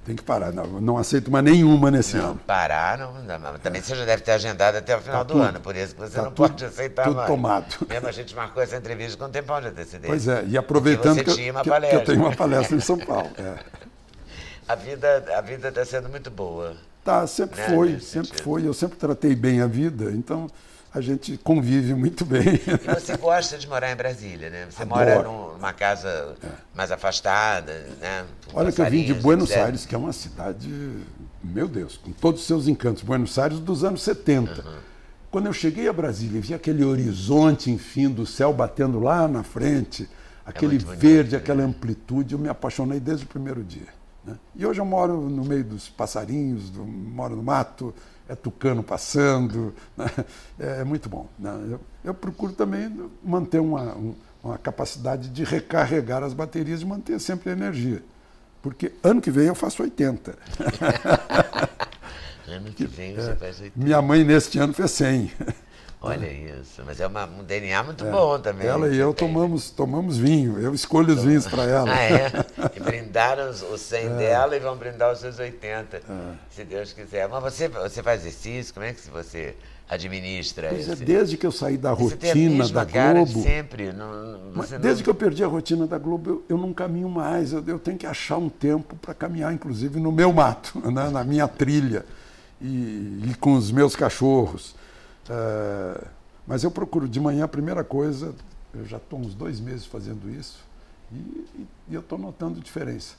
[0.05, 2.41] Tem que parar, não, não aceito mais nenhuma nesse não, ano.
[2.47, 3.83] Parar, não, não também é.
[3.83, 6.01] você já deve ter agendado até o final tá do tudo, ano, por isso que
[6.03, 7.27] você tá não tudo, pode aceitar tudo mais.
[7.27, 7.87] tomado.
[7.89, 10.09] Mesmo a gente marcou essa entrevista com um tempão de antecedência.
[10.09, 13.31] Pois é, e aproveitando que, que, que, eu tenho uma palestra em São Paulo.
[13.39, 13.55] É.
[14.67, 16.75] A vida a vida está sendo muito boa.
[17.05, 17.69] Tá, sempre né?
[17.69, 18.43] foi, sempre sentido.
[18.43, 18.67] foi.
[18.67, 20.49] Eu sempre tratei bem a vida, então
[20.95, 22.45] a gente convive muito bem.
[22.45, 24.67] E você gosta de morar em Brasília, né?
[24.71, 25.01] Você Adoro.
[25.01, 26.49] mora numa casa é.
[26.73, 28.25] mais afastada, né?
[28.53, 30.71] Olha que eu vim de Buenos Aires, que é uma cidade,
[31.43, 33.03] meu Deus, com todos os seus encantos.
[33.03, 34.53] Buenos Aires dos anos 70.
[34.53, 34.75] Uhum.
[35.33, 39.43] Quando eu cheguei a Brasília e vi aquele horizonte, enfim, do céu batendo lá na
[39.43, 43.89] frente, é aquele é verde, bonito, aquela amplitude, eu me apaixonei desde o primeiro dia.
[44.25, 44.37] Né?
[44.55, 47.93] E hoje eu moro no meio dos passarinhos, do, moro no mato,
[48.29, 50.07] é tucano passando, né?
[50.59, 51.29] É, é, muito bom.
[51.39, 51.51] Né?
[51.71, 53.97] Eu, eu, procuro também manter uma,
[54.43, 58.03] uma capacidade de recarregar as baterias e manter sempre a energia.
[58.63, 60.39] Porque ano que vem eu faço 80.
[62.49, 63.73] ano que vem você é, faz 80.
[63.85, 65.31] Minha mãe neste ano fez 100.
[66.05, 68.67] Olha isso, mas é uma, um DNA muito é, bom também.
[68.67, 71.91] Ela e eu tomamos, tomamos vinho, eu escolho os vinhos para ela.
[71.91, 72.31] Ah, é?
[72.77, 74.09] E brindaram os, os 100 é.
[74.11, 76.01] dela e vão brindar os seus 80, é.
[76.51, 77.29] se Deus quiser.
[77.29, 78.75] Mas você, você faz exercício?
[78.75, 79.55] Como é que você
[79.89, 81.03] administra pois isso?
[81.03, 83.43] É, desde que eu saí da rotina da Globo.
[83.43, 83.93] sempre.
[83.93, 85.03] Não, desde não...
[85.03, 87.53] que eu perdi a rotina da Globo, eu, eu não caminho mais.
[87.53, 91.25] Eu, eu, tenho que achar um tempo para caminhar, inclusive no meu mato, né, na
[91.25, 92.05] minha trilha
[92.61, 94.75] e, e com os meus cachorros.
[95.29, 96.05] É,
[96.47, 98.35] mas eu procuro de manhã, a primeira coisa,
[98.75, 100.59] eu já estou uns dois meses fazendo isso
[101.13, 103.15] e, e, e eu estou notando diferença.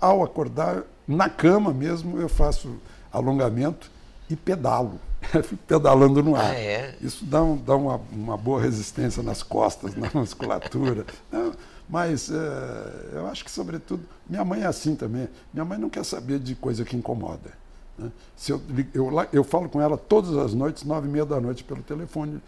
[0.00, 2.76] Ao acordar, na cama mesmo, eu faço
[3.12, 3.90] alongamento
[4.30, 5.00] e pedalo.
[5.42, 6.52] Fico pedalando no ar.
[6.52, 6.96] Ah, é?
[7.00, 11.04] Isso dá, um, dá uma, uma, boa resistência nas costas, na musculatura.
[11.32, 11.52] Não,
[11.88, 15.28] mas é, eu acho que, sobretudo, minha mãe é assim também.
[15.52, 17.50] Minha mãe não quer saber de coisa que incomoda.
[17.98, 18.10] Né?
[18.36, 18.62] Se eu,
[18.94, 22.40] eu, eu, falo com ela todas as noites, nove e meia da noite, pelo telefone.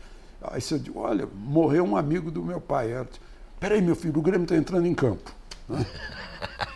[0.43, 2.93] Aí você diz, olha, morreu um amigo do meu pai.
[2.93, 3.21] Ela diz,
[3.59, 5.33] peraí, meu filho, o Grêmio está entrando em campo.
[5.69, 5.85] Né?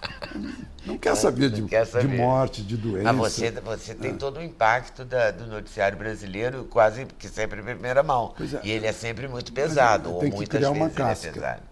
[0.85, 3.13] Não quer saber, de, quer saber, de, morte, de doença.
[3.13, 4.15] Mas você, você tem é.
[4.15, 8.35] todo o impacto da, do noticiário brasileiro, quase que sempre em primeira mão.
[8.39, 8.67] É.
[8.67, 11.29] E ele é sempre muito pesado, ou muitas criar vezes uma casca.
[11.29, 11.63] é pesado.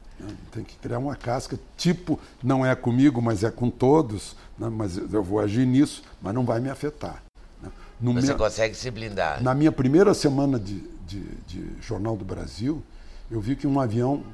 [0.53, 4.68] Tem que criar uma casca, tipo, não é comigo, mas é com todos, né?
[4.70, 7.22] mas eu vou agir nisso, mas não vai me afetar.
[7.62, 7.70] Né?
[8.00, 9.42] No Você consegue se blindar.
[9.42, 12.82] Na minha primeira semana de, de, de, Jornal do Brasil,
[13.30, 14.24] eu vi que um avião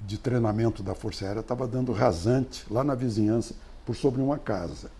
[0.00, 3.54] de treinamento da Força Aérea estava dando rasante lá na vizinhança
[3.84, 4.90] por sobre uma casa.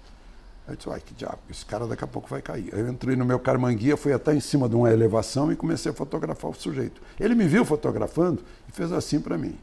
[0.67, 2.71] Aí eu disse, ai que diabo, esse cara daqui a pouco vai cair.
[2.73, 5.91] Aí eu entrei no meu carmanguia, fui até em cima de uma elevação e comecei
[5.91, 7.01] a fotografar o sujeito.
[7.19, 9.59] Ele me viu fotografando e fez assim para mim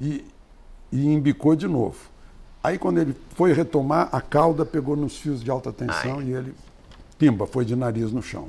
[0.00, 0.24] e,
[0.90, 2.11] e embicou de novo.
[2.62, 6.26] Aí quando ele foi retomar, a cauda pegou nos fios de alta tensão Ai.
[6.26, 6.54] e ele,
[7.18, 8.48] pimba, foi de nariz no chão.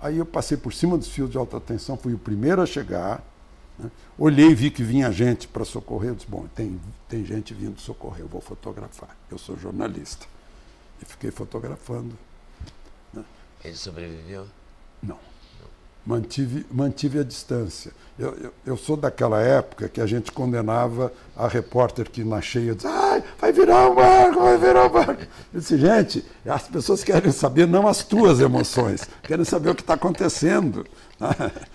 [0.00, 3.22] Aí eu passei por cima dos fios de alta tensão, fui o primeiro a chegar.
[3.78, 3.90] Né?
[4.18, 6.10] Olhei e vi que vinha gente para socorrer.
[6.10, 9.16] Eu disse, bom, tem, tem gente vindo socorrer, eu vou fotografar.
[9.30, 10.26] Eu sou jornalista.
[11.00, 12.18] E fiquei fotografando.
[13.12, 13.24] Né?
[13.64, 14.46] Ele sobreviveu?
[15.02, 15.18] Não.
[16.06, 17.92] Mantive, mantive a distância.
[18.16, 22.72] Eu, eu, eu, sou daquela época que a gente condenava a repórter que na cheia
[22.72, 25.22] dizia, ai, vai virar um barco, vai virar um barco.
[25.52, 29.80] Eu disse, gente, as pessoas querem saber não as tuas emoções, querem saber o que
[29.80, 30.86] está acontecendo.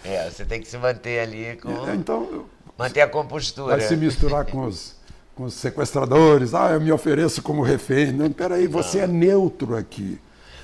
[0.06, 1.90] É, você tem que se manter ali com.
[1.90, 2.46] É, então,
[2.78, 3.76] manter a compostura.
[3.76, 4.96] Vai se misturar com os,
[5.36, 8.14] com os sequestradores, ah, eu me ofereço como refém.
[8.14, 10.20] Não, peraí, você é neutro aqui.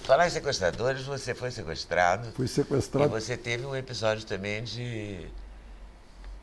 [0.05, 2.29] Falar em sequestradores, você foi sequestrado.
[2.35, 3.07] Fui sequestrado.
[3.07, 5.25] E você teve um episódio também de.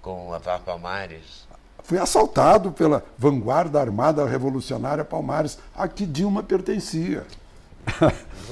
[0.01, 1.47] com a Palmares.
[1.85, 7.25] Fui assaltado pela vanguarda armada revolucionária Palmares, a que Dilma pertencia.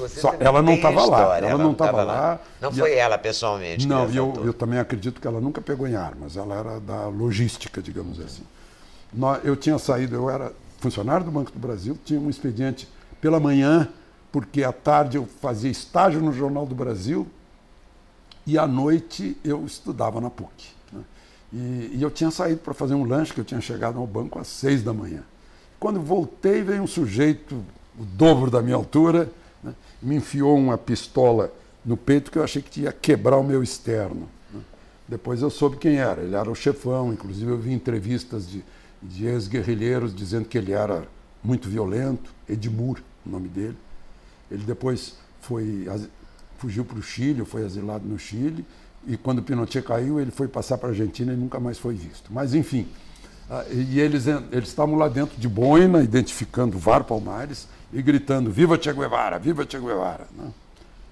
[0.07, 1.37] Só, ela não estava lá.
[1.37, 2.13] Ela, ela não estava lá.
[2.13, 2.39] lá.
[2.61, 3.87] Não foi ela pessoalmente.
[3.87, 6.37] Não, eu, eu também acredito que ela nunca pegou em armas.
[6.37, 8.43] Ela era da logística, digamos assim.
[9.43, 12.87] Eu tinha saído, eu era funcionário do Banco do Brasil, tinha um expediente
[13.19, 13.89] pela manhã
[14.31, 17.27] porque à tarde eu fazia estágio no Jornal do Brasil
[18.45, 20.69] e à noite eu estudava na PUC.
[20.91, 21.01] Né?
[21.53, 24.39] E, e, eu tinha saído para fazer um lanche, que eu tinha chegado ao banco
[24.39, 25.23] às seis da manhã.
[25.79, 27.55] Quando voltei, veio um sujeito,
[27.99, 29.29] o dobro da minha altura,
[29.63, 29.73] né?
[30.01, 31.51] me enfiou uma pistola
[31.83, 34.29] no peito que eu achei que ia quebrar o meu externo.
[34.53, 34.61] Né?
[35.07, 38.63] Depois eu soube quem era, ele era o chefão, inclusive eu vi entrevistas de,
[39.01, 41.05] de ex-guerrilheiros dizendo que ele era
[41.43, 43.77] muito violento, Edmur, o nome dele.
[44.51, 45.87] Ele depois foi,
[46.57, 48.65] fugiu para o Chile, foi asilado no Chile,
[49.07, 52.31] e quando Pinochet caiu, ele foi passar para a Argentina e nunca mais foi visto.
[52.31, 52.87] Mas, enfim,
[53.49, 58.79] ah, e eles, eles estavam lá dentro de boina, identificando VAR Palmares e gritando: Viva
[58.79, 60.27] Che Guevara, viva Che Guevara!
[60.37, 60.51] Né?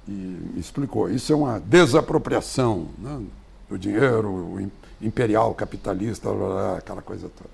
[0.07, 3.21] E explicou: isso é uma desapropriação né,
[3.69, 4.71] do dinheiro
[5.01, 6.29] imperial, capitalista,
[6.77, 7.49] aquela coisa toda.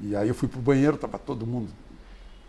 [0.00, 1.68] E aí eu fui para o banheiro, estava todo mundo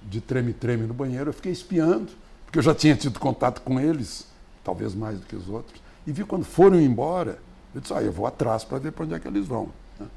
[0.04, 2.10] de treme-treme no banheiro, eu fiquei espiando
[2.48, 4.26] porque eu já tinha tido contato com eles,
[4.64, 7.40] talvez mais do que os outros, e vi quando foram embora,
[7.76, 9.70] eu disse, ah, eu vou atrás para ver para onde é que eles vão.
[10.00, 10.08] Né?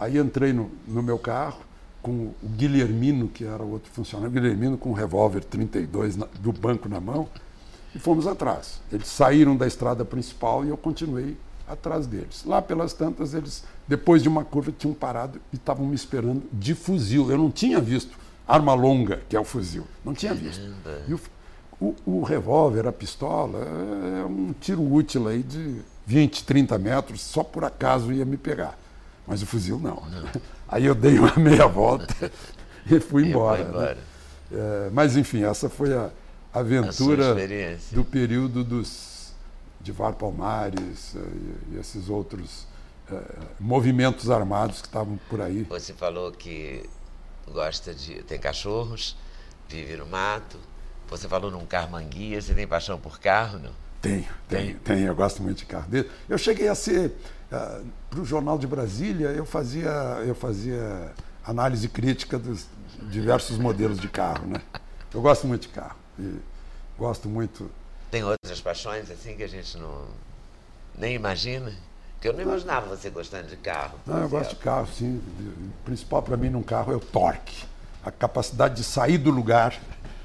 [0.00, 1.60] Aí entrei no, no, meu carro
[2.00, 6.26] com o Guilhermino, que era o outro funcionário, o Guilhermino com um revólver 32 na,
[6.40, 7.28] do banco na mão,
[7.94, 8.80] e fomos atrás.
[8.90, 11.36] Eles saíram da estrada principal e eu continuei
[11.68, 12.44] atrás deles.
[12.46, 16.74] Lá pelas tantas, eles, depois de uma curva, tinham parado e estavam me esperando de
[16.74, 17.30] fuzil.
[17.30, 18.18] Eu não tinha visto
[18.48, 19.86] arma longa, que é o fuzil.
[20.02, 20.62] Não tinha visto.
[21.06, 21.20] E o,
[21.80, 23.58] o, o revólver, a pistola,
[24.20, 28.78] é um tiro útil aí de 20, 30 metros, só por acaso ia me pegar.
[29.26, 30.02] Mas o fuzil não.
[30.10, 30.28] não.
[30.68, 32.30] Aí eu dei uma meia volta
[32.90, 33.62] e fui embora.
[33.62, 33.68] Né?
[33.68, 33.94] embora.
[33.94, 34.00] Né?
[34.52, 36.10] É, mas enfim, essa foi a
[36.52, 39.32] aventura a do período dos
[39.80, 42.66] de Var Palmares é, e, e esses outros
[43.10, 43.20] é,
[43.60, 45.64] movimentos armados que estavam por aí.
[45.64, 46.88] Você falou que
[47.52, 48.22] gosta de.
[48.22, 49.16] tem cachorros,
[49.68, 50.58] vive no mato.
[51.16, 53.70] Você falou num carro manguia, você tem paixão por carro, não?
[54.02, 55.06] Tenho, tenho, tenho.
[55.06, 55.86] Eu gosto muito de carro.
[56.28, 57.12] Eu cheguei a ser, uh,
[57.52, 59.90] ah, para o Jornal de Brasília, eu fazia,
[60.26, 61.12] eu fazia
[61.46, 62.66] análise crítica dos
[63.10, 64.60] diversos modelos de carro, né?
[65.12, 65.96] Eu gosto muito de carro.
[66.18, 66.38] E
[66.98, 67.70] gosto muito.
[68.10, 70.06] Tem outras paixões assim que a gente não
[70.98, 71.72] nem imagina?
[72.14, 74.00] Porque eu não imaginava você gostando de carro.
[74.04, 75.22] Não, eu gosto de carro, sim.
[75.40, 77.64] O principal para mim num carro é o torque.
[78.04, 79.80] A capacidade de sair do lugar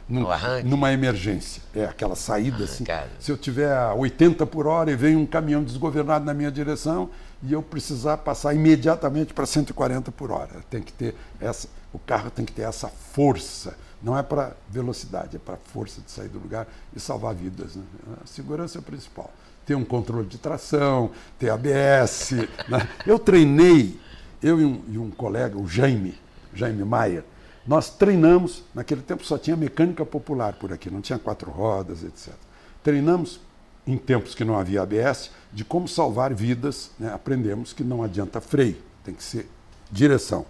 [0.09, 0.25] num,
[0.65, 1.61] numa emergência.
[1.73, 2.83] É aquela saída assim.
[3.19, 7.11] Se eu tiver a 80 por hora e vem um caminhão desgovernado na minha direção
[7.43, 12.31] e eu precisar passar imediatamente para 140 por hora, tem que ter essa, o carro
[12.31, 13.77] tem que ter essa força.
[14.01, 17.75] Não é para velocidade, é para força de sair do lugar e salvar vidas.
[17.75, 17.83] Né?
[18.23, 19.31] A segurança é o principal.
[19.65, 22.31] Ter um controle de tração, ter ABS.
[22.67, 22.87] né?
[23.05, 23.99] Eu treinei,
[24.41, 26.17] eu e um, e um colega, o Jaime,
[26.53, 27.23] Jaime Maier,
[27.69, 32.33] nós treinamos, naquele tempo só tinha mecânica popular por aqui, não tinha quatro rodas, etc.
[32.81, 33.39] Treinamos,
[33.85, 36.89] em tempos que não havia ABS, de como salvar vidas.
[36.97, 37.13] Né?
[37.13, 39.47] Aprendemos que não adianta freio, tem que ser
[39.91, 40.47] direção.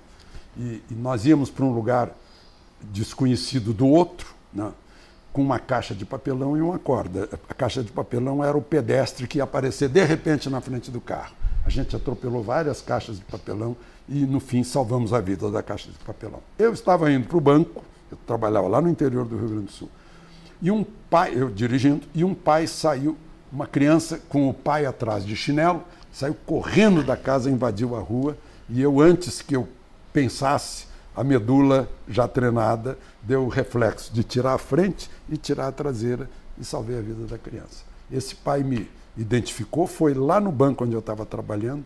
[0.57, 2.09] E, e nós íamos para um lugar
[2.84, 4.72] desconhecido do outro, né?
[5.34, 7.28] com uma caixa de papelão e uma corda.
[7.49, 11.01] A caixa de papelão era o pedestre que ia aparecer de repente na frente do
[11.01, 11.36] carro.
[11.65, 13.76] A gente atropelou várias caixas de papelão
[14.10, 16.41] e, no fim, salvamos a vida da caixa de papelão.
[16.57, 19.72] Eu estava indo para o banco, eu trabalhava lá no interior do Rio Grande do
[19.72, 19.89] Sul,
[20.62, 23.16] e um pai, eu dirigindo, e um pai saiu,
[23.51, 28.36] uma criança com o pai atrás de chinelo, saiu correndo da casa, invadiu a rua,
[28.68, 29.68] e eu, antes que eu
[30.12, 35.72] pensasse, a medula já treinada deu o reflexo de tirar a frente e tirar a
[35.72, 37.84] traseira e salvei a vida da criança.
[38.12, 41.86] Esse pai me identificou, foi lá no banco onde eu estava trabalhando,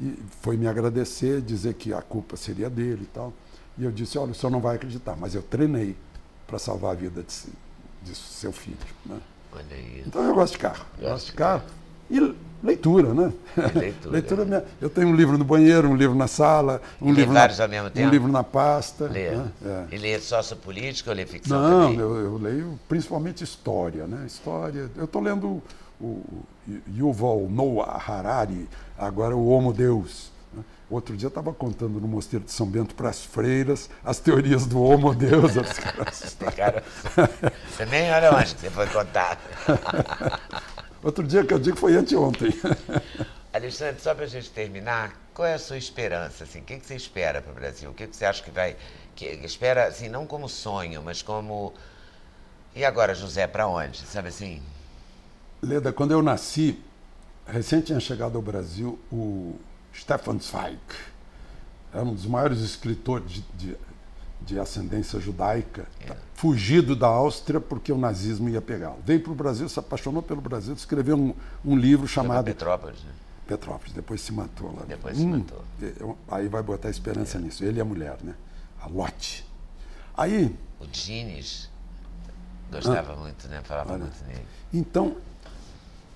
[0.00, 3.32] e foi me agradecer, dizer que a culpa seria dele e tal.
[3.78, 5.96] E eu disse, olha, o senhor não vai acreditar, mas eu treinei
[6.46, 8.76] para salvar a vida de, de seu filho.
[9.04, 9.18] Né?
[10.06, 10.84] Então eu gosto de carro.
[10.98, 11.62] Gosto, gosto de carro.
[12.10, 12.34] E
[12.64, 13.30] Leitura, né?
[13.74, 14.10] Leitura.
[14.12, 17.46] Leitura minha- eu tenho um livro no banheiro, um livro na sala, um livro, na,
[18.06, 19.04] um livro na pasta.
[19.06, 19.32] Lê.
[19.32, 19.52] né?
[19.62, 19.94] É.
[19.94, 24.24] E lê sociopolítica ou lê ficção Não, eu, eu leio principalmente história, né?
[24.26, 24.90] História.
[24.96, 25.62] Eu estou lendo
[26.00, 26.44] o, o
[26.96, 28.66] Yuval Noah Harari,
[28.98, 30.30] agora o Homo Deus.
[30.52, 30.62] né?
[30.88, 34.66] Outro dia eu estava contando no Mosteiro de São Bento para as freiras as teorias
[34.66, 35.52] do Homo Deus.
[36.56, 36.82] Cara,
[37.70, 39.38] você nem olha onde você foi contar.
[41.02, 42.50] Outro dia que eu digo foi anteontem.
[43.52, 46.44] Alexandre, só para a gente terminar, qual é a sua esperança?
[46.44, 46.60] Assim?
[46.60, 47.90] O que, você espera para o Brasil?
[47.90, 48.74] O que, que você acha que vai.
[49.14, 51.72] Que, espera, assim, não como sonho, mas como.
[52.74, 53.98] E agora, José, para onde?
[53.98, 54.60] Sabe assim?
[55.62, 56.82] Leda, quando eu nasci,
[57.46, 59.54] recém tinha chegado ao Brasil o
[59.94, 60.78] Stefan Zweig.
[61.92, 63.76] Era um dos maiores escritores de, de,
[64.40, 66.16] de ascendência judaica, tá?
[66.34, 68.98] fugido da Áustria porque o nazismo ia pegá-lo.
[69.04, 71.34] Veio para o Brasil, se apaixonou pelo Brasil, escreveu um,
[71.64, 73.12] um livro chamado Petrópolis, né?
[73.46, 74.82] Petrópolis, depois se matou lá.
[74.88, 75.62] Depois se matou.
[76.00, 77.62] eu- aí vai botar esperança nisso.
[77.64, 78.34] Ele e a mulher, né?
[78.80, 79.46] A Lotte.
[80.16, 81.70] Aí, O Dines
[82.70, 83.60] gostava muito, né?
[83.62, 84.04] Falava Olha.
[84.04, 84.44] muito nele.
[84.72, 85.16] Então,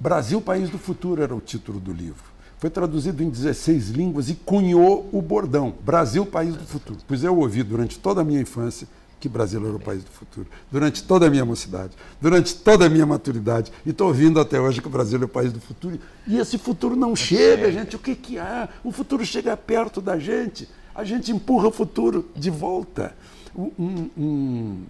[0.00, 2.22] Brasil, País do Futuro era o título do livro.
[2.58, 6.98] Foi traduzido em 16 línguas e cunhou o bordão Brasil, País do Futuro.
[7.06, 8.86] Pois eu ouvi durante toda a minha infância
[9.20, 10.46] que Brasil era o país do futuro.
[10.70, 13.72] Durante toda a minha mocidade, durante toda a minha maturidade.
[13.84, 15.98] E estou ouvindo até hoje que o Brasil é o país do futuro.
[16.24, 17.96] E esse futuro não chega, gente.
[17.96, 18.68] O que, que há?
[18.84, 20.68] O futuro chega perto da gente.
[20.94, 23.12] A gente empurra o futuro de volta.
[23.56, 24.82] Um, um-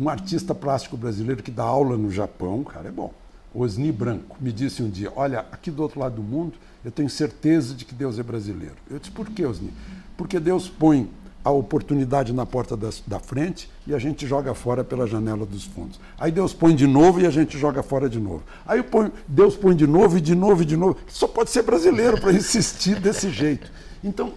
[0.00, 3.12] um artista plástico brasileiro que dá aula no Japão, cara, é bom.
[3.60, 6.54] Osni Branco me disse um dia: Olha, aqui do outro lado do mundo,
[6.84, 8.76] eu tenho certeza de que Deus é brasileiro.
[8.90, 9.72] Eu disse: Por que, Osni?
[10.16, 11.10] Porque Deus põe
[11.44, 15.98] a oportunidade na porta da frente e a gente joga fora pela janela dos fundos.
[16.18, 18.42] Aí Deus põe de novo e a gente joga fora de novo.
[18.66, 20.96] Aí põe- Deus põe de novo e de novo e de novo.
[21.06, 23.70] Só pode ser brasileiro para insistir desse jeito.
[24.04, 24.34] Então,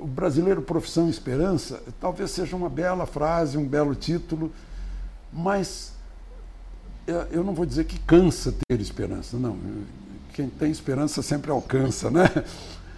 [0.00, 4.50] o brasileiro profissão e esperança talvez seja uma bela frase, um belo título,
[5.32, 5.93] mas
[7.30, 9.56] eu não vou dizer que cansa ter esperança, não.
[10.32, 12.24] Quem tem esperança sempre alcança, né?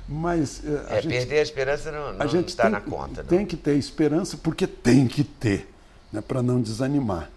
[0.09, 2.81] Mas eh, a É, gente, perder a esperança não, a não gente está tem, na
[2.81, 3.23] conta.
[3.23, 3.29] não.
[3.29, 5.69] tem que ter esperança porque tem que ter,
[6.13, 7.29] né, para não desanimar.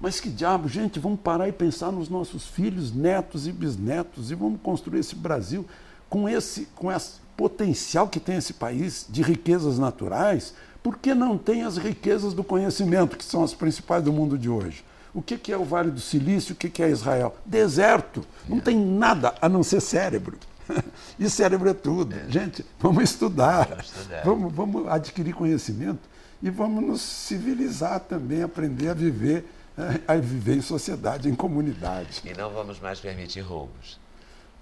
[0.00, 4.34] Mas que diabo, gente, vamos parar e pensar nos nossos filhos, netos e bisnetos e
[4.34, 5.64] vamos construir esse Brasil
[6.08, 11.36] com esse, com esse potencial que tem esse país de riquezas naturais, por que não
[11.38, 14.84] tem as riquezas do conhecimento, que são as principais do mundo de hoje?
[15.14, 16.54] O que que é o Vale do Silício?
[16.54, 17.36] O que que é Israel?
[17.46, 18.24] Deserto.
[18.48, 20.36] Não tem nada a não ser cérebro.
[21.18, 22.16] E cérebro é tudo.
[22.28, 23.68] Gente, vamos estudar.
[23.68, 24.22] Vamos estudar.
[24.24, 26.00] Vamos, vamos adquirir conhecimento
[26.42, 29.44] e vamos nos civilizar também, aprender a viver,
[29.78, 32.20] eh, a viver em sociedade, em comunidade.
[32.24, 34.00] E não vamos mais permitir roubos.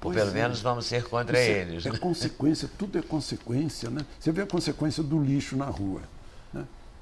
[0.03, 0.35] Ou Pois pelo é.
[0.35, 1.87] menos vamos ser contra Isso é- eles.
[1.87, 1.99] É, né?
[1.99, 4.05] consequência, tudo é consequência, né?
[4.21, 6.03] Você vê a consequência do lixo na rua.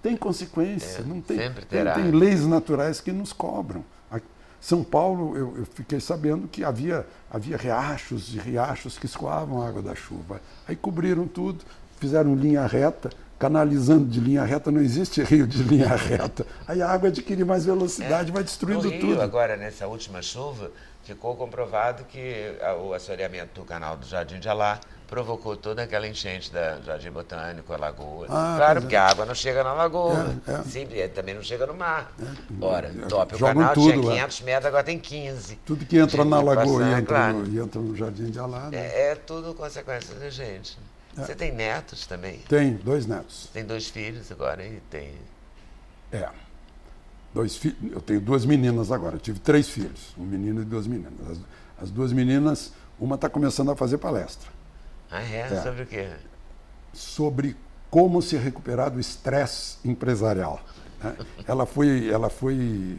[0.03, 1.95] Tem consequência, É, não tem, sempre tem, terá.
[1.95, 3.85] tem leis naturais que nos cobram.
[4.11, 4.21] A-
[4.61, 9.69] São Paulo, eu, eu fiquei sabendo que havia, havia riachos e riachos que escoavam a
[9.69, 10.41] água da chuva.
[10.67, 11.65] Aí cobriram tudo,
[11.99, 16.47] fizeram linha reta, canalizando de linha reta, não existe rio de linha reta.
[16.69, 19.23] Aí a água adquire mais velocidade, vai destruindo no Rio, tudo.
[19.23, 20.71] agora, nessa última chuva,
[21.05, 22.55] ficou comprovado que
[22.87, 24.79] o assoreamento do canal do Jardim de Alá
[25.11, 28.27] provocou toda aquela enchente da Jardim Botânico, a lagoa.
[28.31, 28.81] Ah, claro, é.
[28.81, 30.37] porque a água não chega na lagoa.
[30.47, 30.63] É, é.
[30.63, 32.13] Simples, e também não chega no mar.
[32.61, 34.13] Ora, É, top o canal, tudo tinha lá.
[34.13, 35.57] 500 metros, agora tem 15.
[35.67, 37.39] Tudo que entra na lagoa e passar, entra, claro.
[37.39, 38.71] no, e entra no Jardim de Alá.
[38.71, 38.79] né?
[38.79, 40.79] É, é tudo consequência da gente.
[41.19, 41.25] É.
[41.25, 42.39] Você tem netos também?
[42.49, 43.51] Tem dois netos.
[43.53, 45.15] Tem dois filhos agora e tem.
[46.13, 46.29] É.
[47.35, 47.77] Dois fi...
[47.91, 49.17] Eu tenho duas meninas agora.
[49.17, 51.13] Eu tive três filhos, um menino e duas meninas.
[51.29, 51.39] As,
[51.83, 54.60] as duas meninas, uma está começando a fazer palestra
[55.11, 55.41] Ah, é?
[55.41, 55.63] É.
[55.63, 56.09] Sobre o quê?
[56.93, 57.57] sobre
[57.91, 60.61] como se recuperar do estresse empresarial.
[61.03, 61.17] né?
[61.47, 62.99] Ela foi, ela foi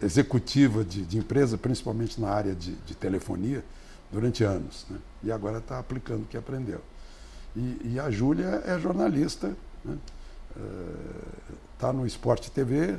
[0.00, 3.64] executiva de, de empresa, principalmente na área de, de telefonia,
[4.10, 4.86] durante anos.
[4.90, 4.98] né?
[5.22, 6.80] E agora está aplicando o que aprendeu.
[7.56, 9.54] E, e a Júlia é jornalista,
[11.74, 12.96] está no Esporte TV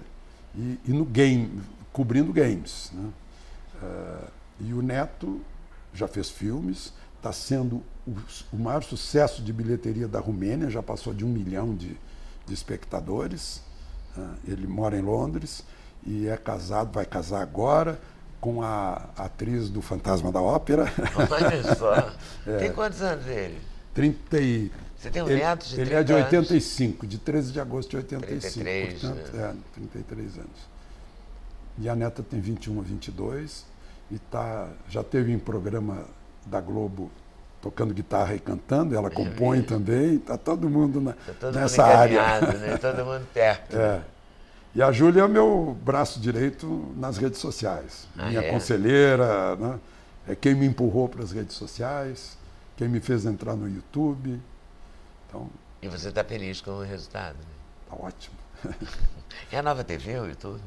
[0.55, 1.61] e, e no game,
[1.91, 2.91] cobrindo games.
[2.93, 3.09] né?
[3.81, 4.27] Eh,
[4.61, 5.41] e o Neto
[5.93, 6.93] já fez filmes,
[7.23, 7.81] está sendo
[8.51, 11.97] o, maior sucesso de bilheteria da Romênia, já passou de um milhão de,
[12.45, 13.61] de espectadores.
[14.17, 15.63] Ah, ele mora em Londres
[16.05, 17.97] e é casado, vai casar agora
[18.41, 20.91] com a atriz do Fantasma da Ópera.
[21.31, 22.13] Olha só.
[22.45, 22.57] É.
[22.57, 23.57] Tem quantos anos ele?
[23.93, 24.71] 30 e...
[24.97, 26.25] Você tem um ele, neto de Ele 30 é de anos?
[26.25, 28.53] 85, de 13 de agosto de 85.
[28.53, 29.43] 33, portanto, né?
[29.43, 30.73] é, 33 anos.
[31.77, 33.65] E a neta tem 21 a 22
[34.11, 36.05] e tá, já teve em programa
[36.45, 37.11] da Globo
[37.61, 41.95] tocando guitarra e cantando, ela compõe também, está todo mundo na, Tá todo nessa mundo
[41.95, 42.41] área.
[42.41, 42.77] né?
[42.77, 43.77] Todo mundo perto.
[43.77, 44.01] É.
[44.75, 48.07] E a Júlia é o meu braço direito nas redes sociais.
[48.17, 48.49] Ah, Minha é?
[48.51, 49.79] conselheira, né?
[50.27, 52.37] é quem me empurrou para as redes sociais,
[52.75, 54.41] quem me fez entrar no YouTube.
[55.29, 55.47] Então,
[55.81, 57.35] E você está feliz com o resultado.
[57.35, 57.45] Né?
[57.89, 58.35] tá ótimo.
[59.51, 60.61] É a nova TV, o YouTube?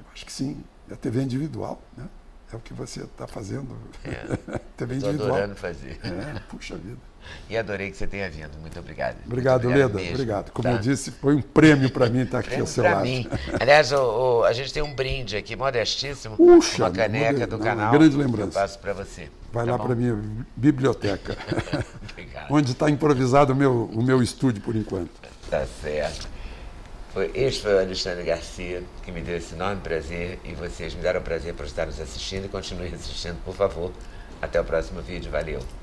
[0.00, 0.62] Eu acho que sim.
[0.90, 2.06] É a TV individual, né?
[2.52, 3.76] É o que você está fazendo.
[4.04, 4.58] É.
[4.76, 5.30] TV Estou individual.
[5.36, 5.98] adorando fazer.
[6.04, 6.98] É, puxa vida.
[7.48, 8.50] E adorei que você tenha vindo.
[8.60, 9.14] Muito obrigado.
[9.14, 9.88] Muito Obrigado, Leda.
[9.94, 10.50] mesmo, Obrigado.
[10.50, 10.74] Como tá?
[10.74, 13.02] eu disse, foi um prêmio para mim estar aqui Prêmio ao seu lado.
[13.02, 13.26] mim.
[13.60, 16.36] Aliás, o- o- a gente tem um brinde aqui, modestíssimo.
[16.36, 17.92] Puxa, uma caneca do não, canal.
[17.92, 18.58] grande que Eu lembrança.
[18.60, 19.30] passo para você.
[19.52, 20.18] Vai Tá lá para a minha
[20.56, 21.36] biblioteca,
[22.10, 22.46] Obrigado.
[22.50, 25.10] onde está improvisado o meu, o meu estúdio por enquanto.
[25.48, 26.26] Tá certo.
[27.12, 31.02] Foi, este foi o Alexandre Garcia que me deu esse enorme prazer e vocês me
[31.02, 33.92] deram prazer por estar nos assistindo e continuem assistindo, por favor.
[34.40, 35.30] Até o próximo vídeo.
[35.30, 35.81] Valeu.